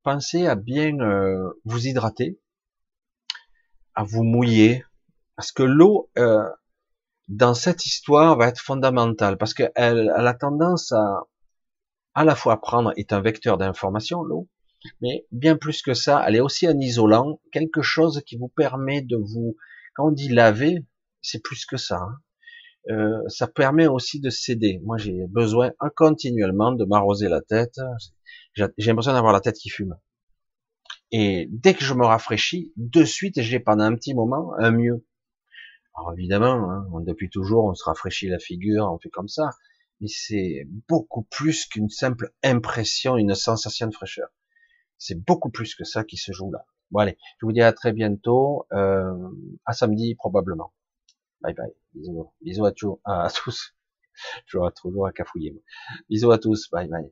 Pensez 0.04 0.46
à 0.46 0.56
bien 0.56 1.00
euh, 1.00 1.60
vous 1.66 1.88
hydrater, 1.88 2.40
à 3.96 4.04
vous 4.04 4.24
mouiller, 4.24 4.84
parce 5.36 5.52
que 5.52 5.64
l'eau 5.64 6.10
dans 7.30 7.54
cette 7.54 7.86
histoire 7.86 8.38
va 8.38 8.48
être 8.48 8.60
fondamentale, 8.60 9.38
parce 9.38 9.54
qu'elle 9.54 9.72
elle 9.76 10.28
a 10.28 10.34
tendance 10.34 10.92
à 10.92 11.24
à 12.16 12.24
la 12.24 12.36
fois 12.36 12.62
prendre, 12.62 12.94
est 12.96 13.14
un 13.14 13.22
vecteur 13.22 13.58
d'information, 13.58 14.24
l'eau, 14.24 14.48
mais 15.02 15.26
bien 15.32 15.56
plus 15.56 15.82
que 15.82 15.94
ça, 15.94 16.24
elle 16.28 16.36
est 16.36 16.42
aussi 16.42 16.68
un 16.68 16.80
isolant, 16.80 17.40
quelque 17.52 17.82
chose 17.82 18.22
qui 18.26 18.38
vous 18.38 18.50
permet 18.50 19.02
de 19.02 19.18
vous, 19.18 19.56
quand 19.96 20.08
on 20.10 20.12
dit 20.12 20.30
laver, 20.30 20.86
c'est 21.22 21.42
plus 21.42 21.66
que 21.66 21.78
ça. 21.78 21.98
Hein. 21.98 22.18
Euh, 22.92 23.22
ça 23.30 23.48
permet 23.48 23.88
aussi 23.88 24.20
de 24.20 24.30
céder. 24.30 24.82
Moi, 24.84 24.98
j'ai 24.98 25.26
besoin 25.28 25.72
continuellement 25.96 26.74
de 26.74 26.84
m'arroser 26.84 27.30
la 27.30 27.42
tête. 27.42 27.80
J'ai 28.56 28.68
l'impression 28.78 29.14
d'avoir 29.14 29.32
la 29.32 29.40
tête 29.40 29.56
qui 29.56 29.70
fume. 29.70 29.96
Et 31.16 31.48
dès 31.52 31.76
que 31.76 31.84
je 31.84 31.94
me 31.94 32.04
rafraîchis, 32.04 32.74
de 32.76 33.06
suite, 33.06 33.40
j'ai 33.40 33.60
pendant 33.60 33.84
un 33.84 33.94
petit 33.94 34.16
moment 34.16 34.54
un 34.58 34.72
mieux. 34.72 35.06
Alors 35.96 36.12
évidemment, 36.14 36.72
hein, 36.72 36.88
depuis 37.02 37.30
toujours, 37.30 37.66
on 37.66 37.76
se 37.76 37.84
rafraîchit 37.84 38.28
la 38.28 38.40
figure, 38.40 38.92
on 38.92 38.98
fait 38.98 39.12
comme 39.12 39.28
ça. 39.28 39.52
Mais 40.02 40.08
c'est 40.08 40.68
beaucoup 40.90 41.22
plus 41.22 41.68
qu'une 41.68 41.90
simple 41.90 42.34
impression, 42.44 43.16
une 43.16 43.36
sensation 43.36 43.86
de 43.88 43.94
fraîcheur. 43.94 44.28
C'est 44.98 45.24
beaucoup 45.24 45.52
plus 45.52 45.76
que 45.76 45.84
ça 45.84 46.04
qui 46.04 46.18
se 46.18 46.32
joue 46.32 46.52
là. 46.52 46.66
Bon 46.90 47.00
allez, 47.00 47.20
je 47.40 47.46
vous 47.46 47.52
dis 47.52 47.62
à 47.62 47.74
très 47.74 47.94
bientôt, 47.94 48.66
euh, 48.74 49.14
à 49.66 49.74
samedi 49.74 50.16
probablement. 50.16 50.74
Bye 51.42 51.54
bye. 51.54 51.74
Bisous, 51.94 52.34
bisous 52.42 52.66
à, 52.66 52.72
tous. 52.72 53.00
à 53.06 53.30
tous. 53.30 53.76
Je 54.48 54.58
toujours 54.82 55.06
à 55.06 55.12
cafouiller. 55.12 55.62
Bisous 56.10 56.32
à 56.32 56.40
tous. 56.40 56.70
Bye 56.72 56.88
bye. 56.88 57.12